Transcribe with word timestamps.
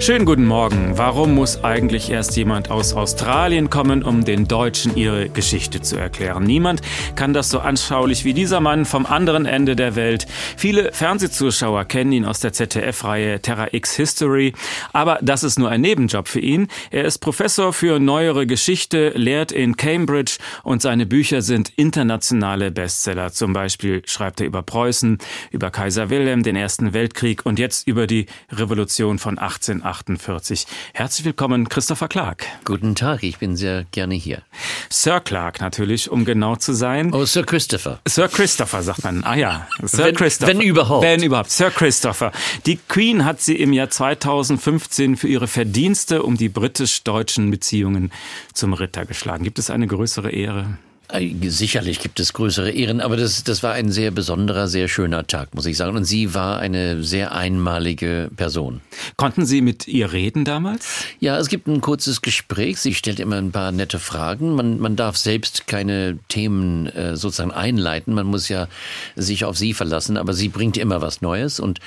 Schönen 0.00 0.26
guten 0.26 0.44
Morgen. 0.44 0.98
Warum 0.98 1.34
muss 1.34 1.64
eigentlich 1.64 2.10
erst 2.10 2.36
jemand 2.36 2.70
aus 2.70 2.92
Australien 2.92 3.70
kommen, 3.70 4.02
um 4.02 4.24
den 4.24 4.46
Deutschen 4.46 4.96
ihre 4.96 5.30
Geschichte 5.30 5.80
zu 5.80 5.96
erklären? 5.96 6.42
Niemand 6.42 6.82
kann 7.14 7.32
das 7.32 7.48
so 7.48 7.60
anschaulich 7.60 8.24
wie 8.24 8.34
dieser 8.34 8.60
Mann 8.60 8.84
vom 8.84 9.06
anderen 9.06 9.46
Ende 9.46 9.76
der 9.76 9.96
Welt. 9.96 10.26
Viele 10.56 10.92
Fernsehzuschauer 10.92 11.84
kennen 11.86 12.12
ihn 12.12 12.24
aus 12.26 12.40
der 12.40 12.52
ZDF-Reihe 12.52 13.40
Terra 13.40 13.68
X 13.72 13.94
History, 13.96 14.52
aber 14.92 15.18
das 15.22 15.42
ist 15.42 15.58
nur 15.58 15.70
ein 15.70 15.80
Nebenjob 15.80 16.28
für 16.28 16.40
ihn. 16.40 16.68
Er 16.90 17.04
ist 17.04 17.18
Professor 17.18 17.72
für 17.72 17.98
neuere 17.98 18.46
Geschichte, 18.46 19.10
lehrt 19.14 19.52
in 19.52 19.76
Cambridge 19.76 20.36
und 20.64 20.82
seine 20.82 21.06
Bücher 21.06 21.40
sind 21.40 21.72
internationale 21.76 22.70
Bestseller. 22.70 23.32
Zum 23.32 23.54
Beispiel 23.54 24.02
schreibt 24.06 24.40
er 24.40 24.46
über 24.46 24.62
Preußen, 24.62 25.18
über 25.50 25.70
Kaiser 25.70 26.10
Wilhelm, 26.10 26.42
den 26.42 26.56
Ersten 26.56 26.92
Weltkrieg 26.92 27.46
und 27.46 27.58
jetzt 27.58 27.86
über 27.86 28.06
die 28.06 28.26
Revolution 28.50 29.18
von 29.18 29.38
18 29.38 29.83
48. 29.84 30.66
Herzlich 30.92 31.24
willkommen, 31.24 31.68
Christopher 31.68 32.08
Clark. 32.08 32.46
Guten 32.64 32.94
Tag, 32.94 33.22
ich 33.22 33.38
bin 33.38 33.56
sehr 33.56 33.84
gerne 33.90 34.14
hier. 34.14 34.42
Sir 34.90 35.20
Clark 35.20 35.60
natürlich, 35.60 36.10
um 36.10 36.24
genau 36.24 36.56
zu 36.56 36.72
sein. 36.72 37.12
Oh, 37.12 37.24
Sir 37.24 37.44
Christopher. 37.44 38.00
Sir 38.06 38.28
Christopher 38.28 38.82
sagt 38.82 39.04
man. 39.04 39.24
Ah 39.24 39.36
ja, 39.36 39.68
Sir 39.82 40.06
wenn, 40.06 40.14
Christopher. 40.14 40.52
Wenn 40.52 40.60
überhaupt. 40.60 41.04
Wenn 41.04 41.22
überhaupt. 41.22 41.50
Sir 41.50 41.70
Christopher. 41.70 42.32
Die 42.66 42.76
Queen 42.76 43.24
hat 43.24 43.40
sie 43.40 43.56
im 43.56 43.72
Jahr 43.72 43.90
2015 43.90 45.16
für 45.16 45.28
ihre 45.28 45.46
Verdienste 45.46 46.22
um 46.22 46.36
die 46.36 46.48
britisch-deutschen 46.48 47.50
Beziehungen 47.50 48.12
zum 48.52 48.72
Ritter 48.72 49.04
geschlagen. 49.04 49.44
Gibt 49.44 49.58
es 49.58 49.70
eine 49.70 49.86
größere 49.86 50.30
Ehre? 50.30 50.78
Äh, 51.08 51.34
sicherlich 51.48 52.00
gibt 52.00 52.18
es 52.18 52.32
größere 52.32 52.70
Ehren, 52.70 53.00
aber 53.00 53.16
das, 53.16 53.44
das 53.44 53.62
war 53.62 53.72
ein 53.72 53.92
sehr 53.92 54.10
besonderer, 54.10 54.68
sehr 54.68 54.88
schöner 54.88 55.26
Tag, 55.26 55.54
muss 55.54 55.66
ich 55.66 55.76
sagen. 55.76 55.96
Und 55.96 56.04
sie 56.04 56.34
war 56.34 56.58
eine 56.58 57.02
sehr 57.02 57.32
einmalige 57.32 58.30
Person. 58.34 58.80
Konnten 59.16 59.44
Sie 59.44 59.60
mit 59.60 59.86
ihr 59.86 60.12
reden 60.12 60.44
damals? 60.44 61.04
Ja, 61.20 61.38
es 61.38 61.48
gibt 61.48 61.66
ein 61.66 61.80
kurzes 61.80 62.22
Gespräch. 62.22 62.78
Sie 62.78 62.94
stellt 62.94 63.20
immer 63.20 63.36
ein 63.36 63.52
paar 63.52 63.70
nette 63.70 63.98
Fragen. 63.98 64.54
Man, 64.54 64.78
man 64.80 64.96
darf 64.96 65.16
selbst 65.16 65.66
keine 65.66 66.18
Themen 66.28 66.86
äh, 66.86 67.16
sozusagen 67.16 67.52
einleiten. 67.52 68.14
Man 68.14 68.26
muss 68.26 68.48
ja 68.48 68.68
sich 69.14 69.44
auf 69.44 69.58
sie 69.58 69.74
verlassen, 69.74 70.16
aber 70.16 70.32
sie 70.32 70.48
bringt 70.48 70.76
immer 70.78 71.02
was 71.02 71.20
Neues. 71.20 71.60
Und 71.60 71.80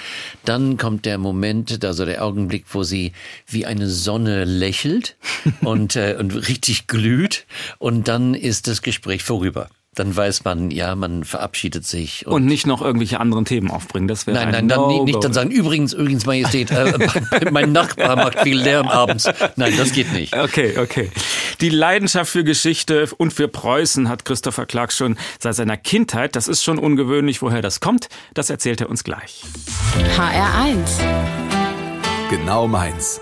dann 0.45 0.77
kommt 0.77 1.05
der 1.05 1.17
Moment, 1.17 1.83
also 1.83 2.05
der 2.05 2.23
Augenblick, 2.23 2.65
wo 2.69 2.83
sie 2.83 3.13
wie 3.47 3.65
eine 3.65 3.89
Sonne 3.89 4.45
lächelt 4.45 5.15
und, 5.61 5.95
äh, 5.95 6.15
und 6.19 6.31
richtig 6.47 6.85
glüht. 6.85 7.45
Und 7.79 8.07
dann 8.07 8.35
ist 8.35 8.67
das 8.67 8.81
Gespräch 8.83 9.06
Gespräch 9.07 9.23
vorüber. 9.23 9.69
Dann 9.95 10.15
weiß 10.15 10.43
man, 10.43 10.69
ja, 10.69 10.95
man 10.95 11.23
verabschiedet 11.23 11.83
sich. 11.83 12.27
Und, 12.27 12.33
und 12.33 12.45
nicht 12.45 12.67
noch 12.67 12.83
irgendwelche 12.83 13.19
anderen 13.19 13.45
Themen 13.45 13.71
aufbringen. 13.71 14.07
Das 14.07 14.27
wäre 14.27 14.37
Nein, 14.37 14.51
nein, 14.51 14.67
dann 14.67 14.81
no 14.81 15.05
nicht 15.05 15.23
dann 15.23 15.33
sagen, 15.33 15.49
übrigens, 15.49 15.93
übrigens, 15.93 16.25
Majestät, 16.27 16.69
äh, 16.69 16.93
mein 17.51 17.71
Nachbar 17.71 18.15
macht 18.15 18.41
viel 18.41 18.59
Lärm 18.59 18.89
abends. 18.89 19.27
Nein, 19.55 19.73
das 19.75 19.93
geht 19.93 20.13
nicht. 20.13 20.37
Okay, 20.37 20.77
okay. 20.77 21.09
Die 21.61 21.69
Leidenschaft 21.69 22.29
für 22.31 22.43
Geschichte 22.43 23.07
und 23.17 23.33
für 23.33 23.47
Preußen 23.47 24.07
hat 24.07 24.23
Christopher 24.23 24.67
Clark 24.67 24.93
schon 24.93 25.17
seit 25.39 25.55
seiner 25.55 25.77
Kindheit. 25.77 26.35
Das 26.35 26.47
ist 26.47 26.63
schon 26.63 26.77
ungewöhnlich. 26.77 27.41
Woher 27.41 27.63
das 27.63 27.79
kommt, 27.79 28.09
das 28.35 28.51
erzählt 28.51 28.81
er 28.81 28.89
uns 28.91 29.03
gleich. 29.03 29.41
HR1. 30.15 31.01
Genau 32.29 32.67
meins. 32.67 33.19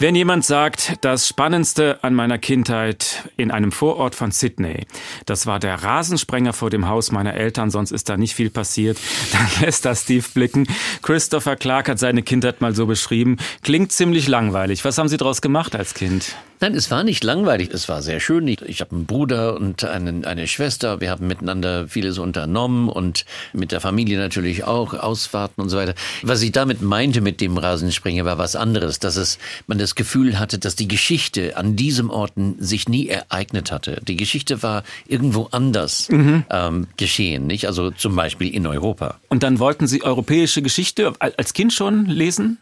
Wenn 0.00 0.14
jemand 0.14 0.44
sagt, 0.44 0.98
das 1.00 1.26
Spannendste 1.26 1.98
an 2.02 2.14
meiner 2.14 2.38
Kindheit 2.38 3.28
in 3.36 3.50
einem 3.50 3.72
Vorort 3.72 4.14
von 4.14 4.30
Sydney, 4.30 4.86
das 5.26 5.46
war 5.46 5.58
der 5.58 5.82
Rasensprenger 5.82 6.52
vor 6.52 6.70
dem 6.70 6.86
Haus 6.86 7.10
meiner 7.10 7.34
Eltern, 7.34 7.70
sonst 7.70 7.90
ist 7.90 8.08
da 8.08 8.16
nicht 8.16 8.36
viel 8.36 8.48
passiert, 8.48 8.96
dann 9.32 9.48
lässt 9.60 9.84
das 9.84 10.04
tief 10.04 10.32
blicken. 10.34 10.68
Christopher 11.02 11.56
Clark 11.56 11.88
hat 11.88 11.98
seine 11.98 12.22
Kindheit 12.22 12.60
mal 12.60 12.76
so 12.76 12.86
beschrieben. 12.86 13.38
Klingt 13.64 13.90
ziemlich 13.90 14.28
langweilig. 14.28 14.84
Was 14.84 14.98
haben 14.98 15.08
Sie 15.08 15.16
daraus 15.16 15.42
gemacht 15.42 15.74
als 15.74 15.94
Kind? 15.94 16.36
Nein, 16.60 16.74
es 16.74 16.90
war 16.90 17.04
nicht 17.04 17.22
langweilig, 17.22 17.70
es 17.72 17.88
war 17.88 18.02
sehr 18.02 18.20
schön. 18.20 18.48
Ich, 18.48 18.62
ich 18.62 18.80
habe 18.80 18.94
einen 18.94 19.06
Bruder 19.06 19.56
und 19.56 19.84
eine, 19.84 20.26
eine 20.26 20.46
Schwester. 20.46 21.00
Wir 21.00 21.10
haben 21.10 21.26
miteinander 21.26 21.88
vieles 21.88 22.18
unternommen 22.18 22.88
und 22.88 23.24
mit 23.52 23.72
der 23.72 23.80
Familie 23.80 24.18
natürlich 24.18 24.64
auch, 24.64 24.94
Ausfahrten 24.94 25.62
und 25.62 25.68
so 25.68 25.76
weiter. 25.76 25.94
Was 26.22 26.42
ich 26.42 26.52
damit 26.52 26.82
meinte 26.82 27.20
mit 27.20 27.40
dem 27.40 27.56
Rasensprenger 27.56 28.24
war 28.24 28.38
was 28.38 28.56
anderes, 28.56 28.98
dass 28.98 29.16
es, 29.16 29.38
man 29.66 29.78
das 29.78 29.94
Gefühl 29.94 30.38
hatte, 30.38 30.58
dass 30.58 30.74
die 30.74 30.88
Geschichte 30.88 31.56
an 31.56 31.76
diesem 31.76 32.10
Ort 32.10 32.32
sich 32.58 32.88
nie 32.88 33.08
ereignet 33.08 33.70
hatte. 33.72 34.00
Die 34.06 34.16
Geschichte 34.16 34.62
war 34.62 34.82
irgendwo 35.06 35.48
anders 35.50 36.08
mhm. 36.08 36.44
ähm, 36.50 36.86
geschehen, 36.96 37.46
nicht? 37.46 37.66
Also 37.66 37.90
zum 37.90 38.16
Beispiel 38.16 38.52
in 38.54 38.66
Europa. 38.66 39.18
Und 39.28 39.42
dann 39.42 39.58
wollten 39.58 39.86
Sie 39.86 40.02
europäische 40.02 40.62
Geschichte 40.62 41.12
als 41.18 41.52
Kind 41.52 41.72
schon 41.72 42.06
lesen? 42.06 42.58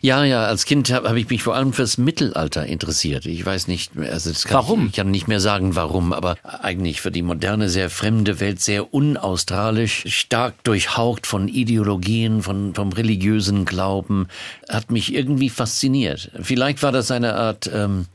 Ja, 0.00 0.24
ja, 0.24 0.44
als 0.44 0.64
Kind 0.64 0.90
habe 0.92 1.08
hab 1.08 1.16
ich 1.16 1.28
mich 1.28 1.42
vor 1.42 1.54
allem 1.54 1.72
fürs 1.72 1.98
Mittelalter 1.98 2.66
interessiert. 2.66 3.26
Ich 3.26 3.44
weiß 3.44 3.68
nicht, 3.68 3.92
also 3.96 4.30
das 4.30 4.44
kann 4.44 4.54
warum? 4.54 4.80
Ich, 4.82 4.86
ich 4.90 4.96
kann 4.96 5.10
nicht 5.10 5.28
mehr 5.28 5.40
sagen, 5.40 5.76
warum, 5.76 6.12
aber 6.12 6.36
eigentlich 6.42 7.00
für 7.00 7.10
die 7.10 7.22
moderne, 7.22 7.68
sehr 7.68 7.90
fremde 7.90 8.40
Welt, 8.40 8.60
sehr 8.60 8.92
unaustralisch, 8.92 10.04
stark 10.06 10.62
durchhaucht 10.64 11.26
von 11.26 11.48
Ideologien, 11.48 12.42
von, 12.42 12.74
vom 12.74 12.92
religiösen 12.92 13.64
Glauben, 13.64 14.28
hat 14.68 14.90
mich 14.90 15.14
irgendwie 15.14 15.50
fasziniert. 15.50 16.30
Vielleicht 16.40 16.82
war 16.82 16.92
das 16.92 17.10
eine 17.10 17.34
Art, 17.34 17.70
ähm, 17.72 18.06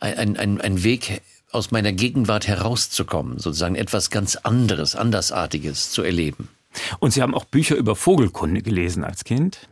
ein, 0.00 0.36
ein, 0.36 0.60
ein 0.60 0.82
Weg, 0.82 1.22
aus 1.52 1.70
meiner 1.70 1.92
Gegenwart 1.92 2.48
herauszukommen, 2.48 3.38
sozusagen 3.38 3.76
etwas 3.76 4.10
ganz 4.10 4.36
anderes, 4.36 4.96
andersartiges 4.96 5.90
zu 5.90 6.02
erleben. 6.02 6.48
Und 6.98 7.12
Sie 7.12 7.22
haben 7.22 7.34
auch 7.34 7.44
Bücher 7.44 7.76
über 7.76 7.94
Vogelkunde 7.94 8.62
gelesen 8.62 9.04
als 9.04 9.24
Kind? 9.24 9.68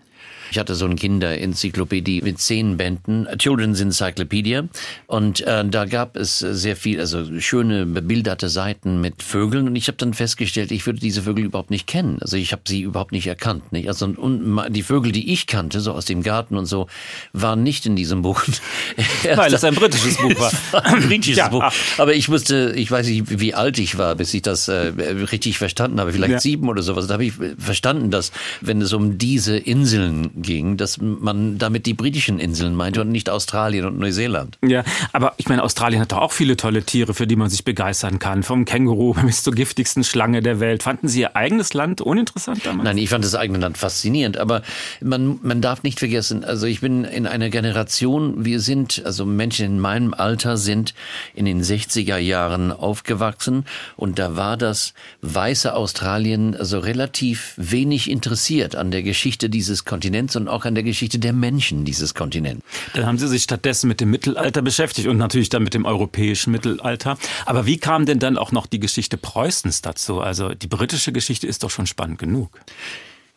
Ich 0.50 0.58
hatte 0.58 0.74
so 0.74 0.84
eine 0.84 0.96
Kinderenzyklopädie 0.96 2.22
mit 2.22 2.40
zehn 2.40 2.76
Bänden, 2.76 3.26
Children's 3.38 3.80
Encyclopedia. 3.80 4.64
Und 5.06 5.40
äh, 5.42 5.64
da 5.64 5.84
gab 5.84 6.16
es 6.16 6.38
sehr 6.40 6.76
viel, 6.76 7.00
also 7.00 7.40
schöne 7.40 7.86
bebilderte 7.86 8.48
Seiten 8.48 9.00
mit 9.00 9.22
Vögeln. 9.22 9.68
Und 9.68 9.76
ich 9.76 9.86
habe 9.88 9.96
dann 9.96 10.14
festgestellt, 10.14 10.72
ich 10.72 10.86
würde 10.86 10.98
diese 10.98 11.22
Vögel 11.22 11.44
überhaupt 11.44 11.70
nicht 11.70 11.86
kennen. 11.86 12.18
Also 12.20 12.36
ich 12.36 12.52
habe 12.52 12.62
sie 12.66 12.82
überhaupt 12.82 13.12
nicht 13.12 13.26
erkannt. 13.26 13.72
Nicht? 13.72 13.88
Also 13.88 14.06
und 14.06 14.60
die 14.70 14.82
Vögel, 14.82 15.12
die 15.12 15.32
ich 15.32 15.46
kannte, 15.46 15.80
so 15.80 15.92
aus 15.92 16.04
dem 16.04 16.22
Garten 16.22 16.56
und 16.56 16.66
so, 16.66 16.88
waren 17.32 17.62
nicht 17.62 17.86
in 17.86 17.96
diesem 17.96 18.22
Buch. 18.22 18.42
Weil 19.34 19.50
das 19.50 19.64
ein 19.64 19.74
britisches 19.74 20.16
Buch 20.16 20.34
war. 20.40 20.84
ein 20.84 21.02
britisches 21.02 21.36
ja. 21.36 21.48
Buch. 21.48 21.64
Aber 21.98 22.14
ich 22.14 22.28
musste, 22.28 22.72
ich 22.76 22.90
weiß 22.90 23.06
nicht, 23.06 23.40
wie 23.40 23.54
alt 23.54 23.78
ich 23.78 23.98
war, 23.98 24.14
bis 24.16 24.34
ich 24.34 24.42
das 24.42 24.68
äh, 24.68 24.92
richtig 25.30 25.58
verstanden 25.58 26.00
habe. 26.00 26.12
Vielleicht 26.12 26.32
ja. 26.32 26.40
sieben 26.40 26.68
oder 26.68 26.82
sowas. 26.82 27.06
Da 27.06 27.14
habe 27.14 27.24
ich 27.24 27.34
verstanden, 27.58 28.10
dass 28.10 28.32
wenn 28.60 28.80
es 28.82 28.92
um 28.92 29.18
diese 29.18 29.56
Inseln 29.56 30.39
ging, 30.42 30.76
dass 30.76 30.98
man 31.00 31.58
damit 31.58 31.86
die 31.86 31.94
britischen 31.94 32.38
Inseln 32.38 32.74
meinte 32.74 33.00
und 33.00 33.10
nicht 33.10 33.30
Australien 33.30 33.84
und 33.86 33.98
Neuseeland. 33.98 34.58
Ja, 34.66 34.84
aber 35.12 35.34
ich 35.36 35.48
meine, 35.48 35.62
Australien 35.62 36.00
hat 36.00 36.12
doch 36.12 36.18
auch 36.18 36.32
viele 36.32 36.56
tolle 36.56 36.82
Tiere, 36.82 37.14
für 37.14 37.26
die 37.26 37.36
man 37.36 37.50
sich 37.50 37.64
begeistern 37.64 38.18
kann. 38.18 38.42
Vom 38.42 38.64
Känguru 38.64 39.14
bis 39.26 39.42
zur 39.42 39.54
giftigsten 39.54 40.04
Schlange 40.04 40.42
der 40.42 40.60
Welt. 40.60 40.82
Fanden 40.82 41.08
Sie 41.08 41.20
Ihr 41.20 41.36
eigenes 41.36 41.74
Land 41.74 42.00
uninteressant 42.00 42.64
damals? 42.64 42.84
Nein, 42.84 42.98
ich 42.98 43.10
fand 43.10 43.24
das 43.24 43.34
eigene 43.34 43.58
Land 43.58 43.78
faszinierend. 43.78 44.38
Aber 44.38 44.62
man, 45.00 45.38
man 45.42 45.60
darf 45.60 45.82
nicht 45.82 45.98
vergessen, 45.98 46.44
also 46.44 46.66
ich 46.66 46.80
bin 46.80 47.04
in 47.04 47.26
einer 47.26 47.50
Generation, 47.50 48.44
wir 48.44 48.60
sind, 48.60 49.02
also 49.04 49.26
Menschen 49.26 49.66
in 49.66 49.80
meinem 49.80 50.14
Alter 50.14 50.56
sind 50.56 50.94
in 51.34 51.44
den 51.44 51.62
60er 51.62 52.16
Jahren 52.16 52.72
aufgewachsen 52.72 53.64
und 53.96 54.18
da 54.18 54.36
war 54.36 54.56
das 54.56 54.94
weiße 55.22 55.74
Australien 55.74 56.56
also 56.56 56.78
relativ 56.78 57.54
wenig 57.56 58.10
interessiert 58.10 58.76
an 58.76 58.90
der 58.90 59.02
Geschichte 59.02 59.50
dieses 59.50 59.84
Kontinents 59.84 60.29
Kontinents 60.30 60.36
und 60.36 60.48
auch 60.48 60.64
an 60.64 60.74
der 60.74 60.84
Geschichte 60.84 61.18
der 61.18 61.32
Menschen 61.32 61.84
dieses 61.84 62.14
Kontinents. 62.14 62.64
Dann 62.94 63.06
haben 63.06 63.18
Sie 63.18 63.28
sich 63.28 63.42
stattdessen 63.42 63.88
mit 63.88 64.00
dem 64.00 64.10
Mittelalter 64.10 64.62
beschäftigt 64.62 65.08
und 65.08 65.16
natürlich 65.16 65.48
dann 65.48 65.62
mit 65.62 65.74
dem 65.74 65.84
europäischen 65.84 66.52
Mittelalter. 66.52 67.18
Aber 67.46 67.66
wie 67.66 67.78
kam 67.78 68.06
denn 68.06 68.18
dann 68.18 68.38
auch 68.38 68.52
noch 68.52 68.66
die 68.66 68.80
Geschichte 68.80 69.16
Preußens 69.16 69.82
dazu? 69.82 70.20
Also 70.20 70.54
die 70.54 70.68
britische 70.68 71.12
Geschichte 71.12 71.46
ist 71.46 71.62
doch 71.62 71.70
schon 71.70 71.86
spannend 71.86 72.18
genug. 72.18 72.60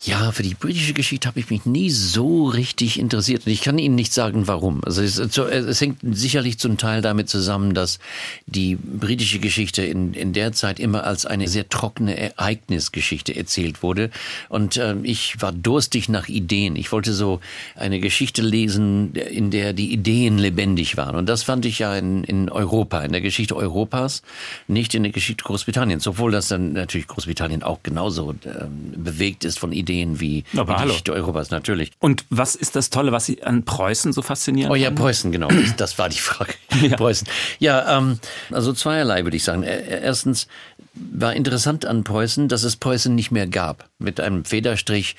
Ja, 0.05 0.33
für 0.33 0.43
die 0.43 0.53
britische 0.53 0.91
Geschichte 0.91 1.29
habe 1.29 1.39
ich 1.39 1.49
mich 1.49 1.65
nie 1.65 1.89
so 1.89 2.43
richtig 2.43 2.99
interessiert. 2.99 3.45
Und 3.45 3.53
ich 3.53 3.61
kann 3.61 3.79
Ihnen 3.79 3.95
nicht 3.95 4.11
sagen, 4.11 4.49
warum. 4.49 4.83
Also 4.83 5.01
es, 5.01 5.17
es, 5.17 5.79
hängt 5.79 5.99
sicherlich 6.01 6.59
zum 6.59 6.77
Teil 6.77 7.01
damit 7.01 7.29
zusammen, 7.29 7.73
dass 7.73 7.99
die 8.45 8.75
britische 8.75 9.39
Geschichte 9.39 9.81
in, 9.81 10.13
in 10.13 10.33
der 10.33 10.51
Zeit 10.51 10.81
immer 10.81 11.05
als 11.05 11.25
eine 11.25 11.47
sehr 11.47 11.69
trockene 11.69 12.17
Ereignisgeschichte 12.17 13.33
erzählt 13.33 13.81
wurde. 13.81 14.09
Und 14.49 14.75
äh, 14.75 14.93
ich 15.03 15.41
war 15.41 15.53
durstig 15.53 16.09
nach 16.09 16.27
Ideen. 16.27 16.75
Ich 16.75 16.91
wollte 16.91 17.13
so 17.13 17.39
eine 17.77 18.01
Geschichte 18.01 18.41
lesen, 18.41 19.15
in 19.15 19.51
der 19.51 19.71
die 19.71 19.93
Ideen 19.93 20.37
lebendig 20.37 20.97
waren. 20.97 21.15
Und 21.15 21.29
das 21.29 21.43
fand 21.43 21.65
ich 21.65 21.79
ja 21.79 21.95
in, 21.95 22.25
in 22.25 22.49
Europa, 22.49 23.03
in 23.03 23.13
der 23.13 23.21
Geschichte 23.21 23.55
Europas, 23.55 24.21
nicht 24.67 24.95
in 24.95 25.03
der 25.03 25.13
Geschichte 25.13 25.45
Großbritanniens. 25.45 26.05
Obwohl 26.07 26.33
das 26.33 26.49
dann 26.49 26.73
natürlich 26.73 27.07
Großbritannien 27.07 27.63
auch 27.63 27.79
genauso 27.83 28.31
äh, 28.31 28.65
bewegt 28.97 29.45
ist 29.45 29.59
von 29.59 29.71
Ideen 29.71 29.92
Ideen 29.93 30.19
wie, 30.19 30.43
Aber 30.57 30.75
die 30.75 30.83
Geschichte 30.83 31.13
Europas, 31.13 31.51
natürlich. 31.51 31.91
Und 31.99 32.25
was 32.29 32.55
ist 32.55 32.75
das 32.75 32.89
Tolle, 32.89 33.11
was 33.11 33.25
Sie 33.25 33.43
an 33.43 33.63
Preußen 33.63 34.13
so 34.13 34.21
fasziniert? 34.21 34.71
Oh 34.71 34.75
ja, 34.75 34.91
Preußen, 34.91 35.31
genau. 35.31 35.49
Das 35.77 35.97
war 35.97 36.09
die 36.09 36.17
Frage. 36.17 36.53
Ja. 36.81 36.95
Preußen. 36.97 37.27
Ja, 37.59 37.97
ähm, 37.97 38.19
also 38.51 38.73
zweierlei 38.73 39.23
würde 39.23 39.37
ich 39.37 39.43
sagen. 39.43 39.63
Erstens, 39.63 40.47
war 40.95 41.33
interessant 41.33 41.85
an 41.85 42.03
Preußen, 42.03 42.47
dass 42.47 42.63
es 42.63 42.75
Preußen 42.75 43.13
nicht 43.13 43.31
mehr 43.31 43.47
gab. 43.47 43.89
Mit 43.97 44.19
einem 44.19 44.45
Federstrich 44.45 45.15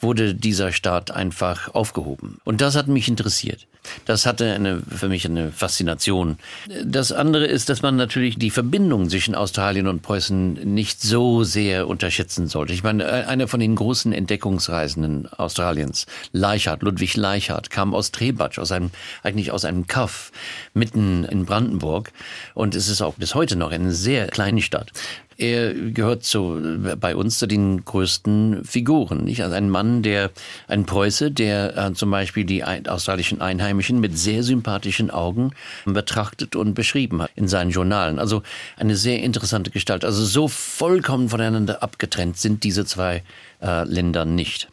wurde 0.00 0.34
dieser 0.34 0.72
Staat 0.72 1.10
einfach 1.10 1.74
aufgehoben. 1.74 2.38
Und 2.44 2.60
das 2.60 2.76
hat 2.76 2.88
mich 2.88 3.08
interessiert. 3.08 3.66
Das 4.04 4.26
hatte 4.26 4.52
eine, 4.52 4.80
für 4.80 5.08
mich 5.08 5.24
eine 5.26 5.52
Faszination. 5.52 6.38
Das 6.84 7.12
andere 7.12 7.46
ist, 7.46 7.68
dass 7.68 7.82
man 7.82 7.96
natürlich 7.96 8.38
die 8.38 8.50
Verbindung 8.50 9.08
zwischen 9.08 9.34
Australien 9.34 9.86
und 9.86 10.02
Preußen 10.02 10.74
nicht 10.74 11.00
so 11.00 11.44
sehr 11.44 11.88
unterschätzen 11.88 12.46
sollte. 12.46 12.72
Ich 12.72 12.82
meine, 12.82 13.06
einer 13.26 13.48
von 13.48 13.60
den 13.60 13.74
großen 13.74 14.12
Entdeckungsreisenden 14.12 15.32
Australiens, 15.32 16.06
Leichhardt, 16.32 16.82
Ludwig 16.82 17.16
Leichhardt, 17.16 17.70
kam 17.70 17.94
aus 17.94 18.12
Trebatsch, 18.12 18.58
aus 18.58 18.72
einem, 18.72 18.90
eigentlich 19.22 19.50
aus 19.50 19.64
einem 19.64 19.86
Kaff 19.86 20.32
mitten 20.74 21.24
in 21.24 21.46
Brandenburg. 21.46 22.12
Und 22.54 22.74
es 22.74 22.88
ist 22.88 23.02
auch 23.02 23.14
bis 23.14 23.34
heute 23.34 23.56
noch 23.56 23.70
eine 23.70 23.92
sehr 23.92 24.26
kleine 24.28 24.62
Stadt. 24.62 24.92
Er 25.38 25.74
gehört 25.74 26.24
zu, 26.24 26.62
bei 26.98 27.14
uns 27.14 27.38
zu 27.38 27.46
den 27.46 27.84
größten 27.84 28.64
Figuren. 28.64 29.24
Nicht? 29.24 29.42
Also 29.42 29.54
ein 29.54 29.68
Mann, 29.68 30.02
der, 30.02 30.30
ein 30.66 30.86
Preuße, 30.86 31.30
der 31.30 31.76
äh, 31.76 31.92
zum 31.92 32.10
Beispiel 32.10 32.44
die 32.44 32.64
ein, 32.64 32.86
australischen 32.86 33.42
Einheimischen 33.42 34.00
mit 34.00 34.16
sehr 34.16 34.42
sympathischen 34.42 35.10
Augen 35.10 35.50
betrachtet 35.84 36.56
und 36.56 36.72
beschrieben 36.72 37.20
hat 37.20 37.30
in 37.34 37.48
seinen 37.48 37.70
Journalen. 37.70 38.18
Also 38.18 38.42
eine 38.78 38.96
sehr 38.96 39.22
interessante 39.22 39.70
Gestalt. 39.70 40.06
Also 40.06 40.24
so 40.24 40.48
vollkommen 40.48 41.28
voneinander 41.28 41.82
abgetrennt 41.82 42.38
sind 42.38 42.64
diese 42.64 42.86
zwei 42.86 43.22
äh, 43.60 43.84
Länder 43.84 44.24
nicht. 44.24 44.68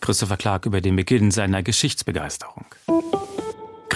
Christopher 0.00 0.38
Clark 0.38 0.64
über 0.64 0.80
den 0.80 0.96
Beginn 0.96 1.30
seiner 1.30 1.62
Geschichtsbegeisterung. 1.62 2.64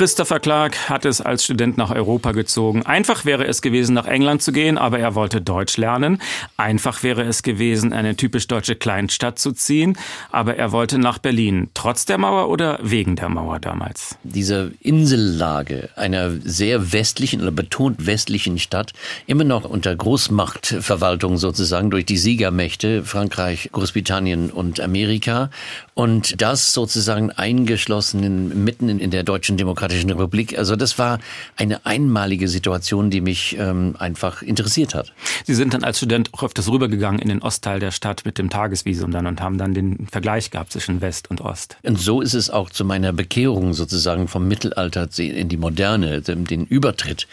Christopher 0.00 0.40
Clark 0.40 0.88
hat 0.88 1.04
es 1.04 1.20
als 1.20 1.44
Student 1.44 1.76
nach 1.76 1.90
Europa 1.90 2.32
gezogen. 2.32 2.86
Einfach 2.86 3.26
wäre 3.26 3.46
es 3.46 3.60
gewesen, 3.60 3.92
nach 3.92 4.06
England 4.06 4.40
zu 4.40 4.50
gehen, 4.50 4.78
aber 4.78 4.98
er 4.98 5.14
wollte 5.14 5.42
Deutsch 5.42 5.76
lernen. 5.76 6.22
Einfach 6.56 7.02
wäre 7.02 7.20
es 7.24 7.42
gewesen, 7.42 7.92
eine 7.92 8.16
typisch 8.16 8.48
deutsche 8.48 8.76
Kleinstadt 8.76 9.38
zu 9.38 9.52
ziehen, 9.52 9.98
aber 10.32 10.56
er 10.56 10.72
wollte 10.72 10.96
nach 10.96 11.18
Berlin. 11.18 11.68
Trotz 11.74 12.06
der 12.06 12.16
Mauer 12.16 12.48
oder 12.48 12.78
wegen 12.80 13.14
der 13.14 13.28
Mauer 13.28 13.58
damals? 13.58 14.16
Diese 14.22 14.72
Insellage 14.80 15.90
einer 15.96 16.30
sehr 16.30 16.94
westlichen 16.94 17.42
oder 17.42 17.50
betont 17.50 18.06
westlichen 18.06 18.58
Stadt, 18.58 18.94
immer 19.26 19.44
noch 19.44 19.66
unter 19.66 19.94
Großmachtverwaltung 19.94 21.36
sozusagen 21.36 21.90
durch 21.90 22.06
die 22.06 22.16
Siegermächte 22.16 23.04
Frankreich, 23.04 23.68
Großbritannien 23.70 24.50
und 24.50 24.80
Amerika 24.80 25.50
und 25.92 26.40
das 26.40 26.72
sozusagen 26.72 27.32
eingeschlossen 27.32 28.24
in, 28.24 28.64
mitten 28.64 28.88
in 28.88 29.10
der 29.10 29.24
deutschen 29.24 29.58
Demokratie 29.58 29.89
Demokratischen 29.90 30.10
Republik. 30.10 30.58
Also 30.58 30.76
das 30.76 30.98
war 30.98 31.18
eine 31.56 31.84
einmalige 31.84 32.48
Situation, 32.48 33.10
die 33.10 33.20
mich 33.20 33.56
ähm, 33.58 33.96
einfach 33.98 34.42
interessiert 34.42 34.94
hat. 34.94 35.12
Sie 35.44 35.54
sind 35.54 35.74
dann 35.74 35.84
als 35.84 35.98
Student 35.98 36.32
auch 36.32 36.42
öfters 36.42 36.70
rübergegangen 36.70 37.20
in 37.20 37.28
den 37.28 37.42
Ostteil 37.42 37.80
der 37.80 37.90
Stadt 37.90 38.24
mit 38.24 38.38
dem 38.38 38.50
Tagesvisum 38.50 39.10
dann 39.10 39.26
und 39.26 39.40
haben 39.40 39.58
dann 39.58 39.74
den 39.74 40.06
Vergleich 40.10 40.50
gehabt 40.50 40.72
zwischen 40.72 41.00
West 41.00 41.30
und 41.30 41.40
Ost. 41.40 41.76
Und 41.82 41.98
so 41.98 42.20
ist 42.20 42.34
es 42.34 42.50
auch 42.50 42.70
zu 42.70 42.84
meiner 42.84 43.12
Bekehrung 43.12 43.74
sozusagen 43.74 44.28
vom 44.28 44.46
Mittelalter 44.46 45.08
in 45.18 45.48
die 45.48 45.56
Moderne, 45.56 46.20
den 46.22 46.66
Übertritt. 46.66 47.26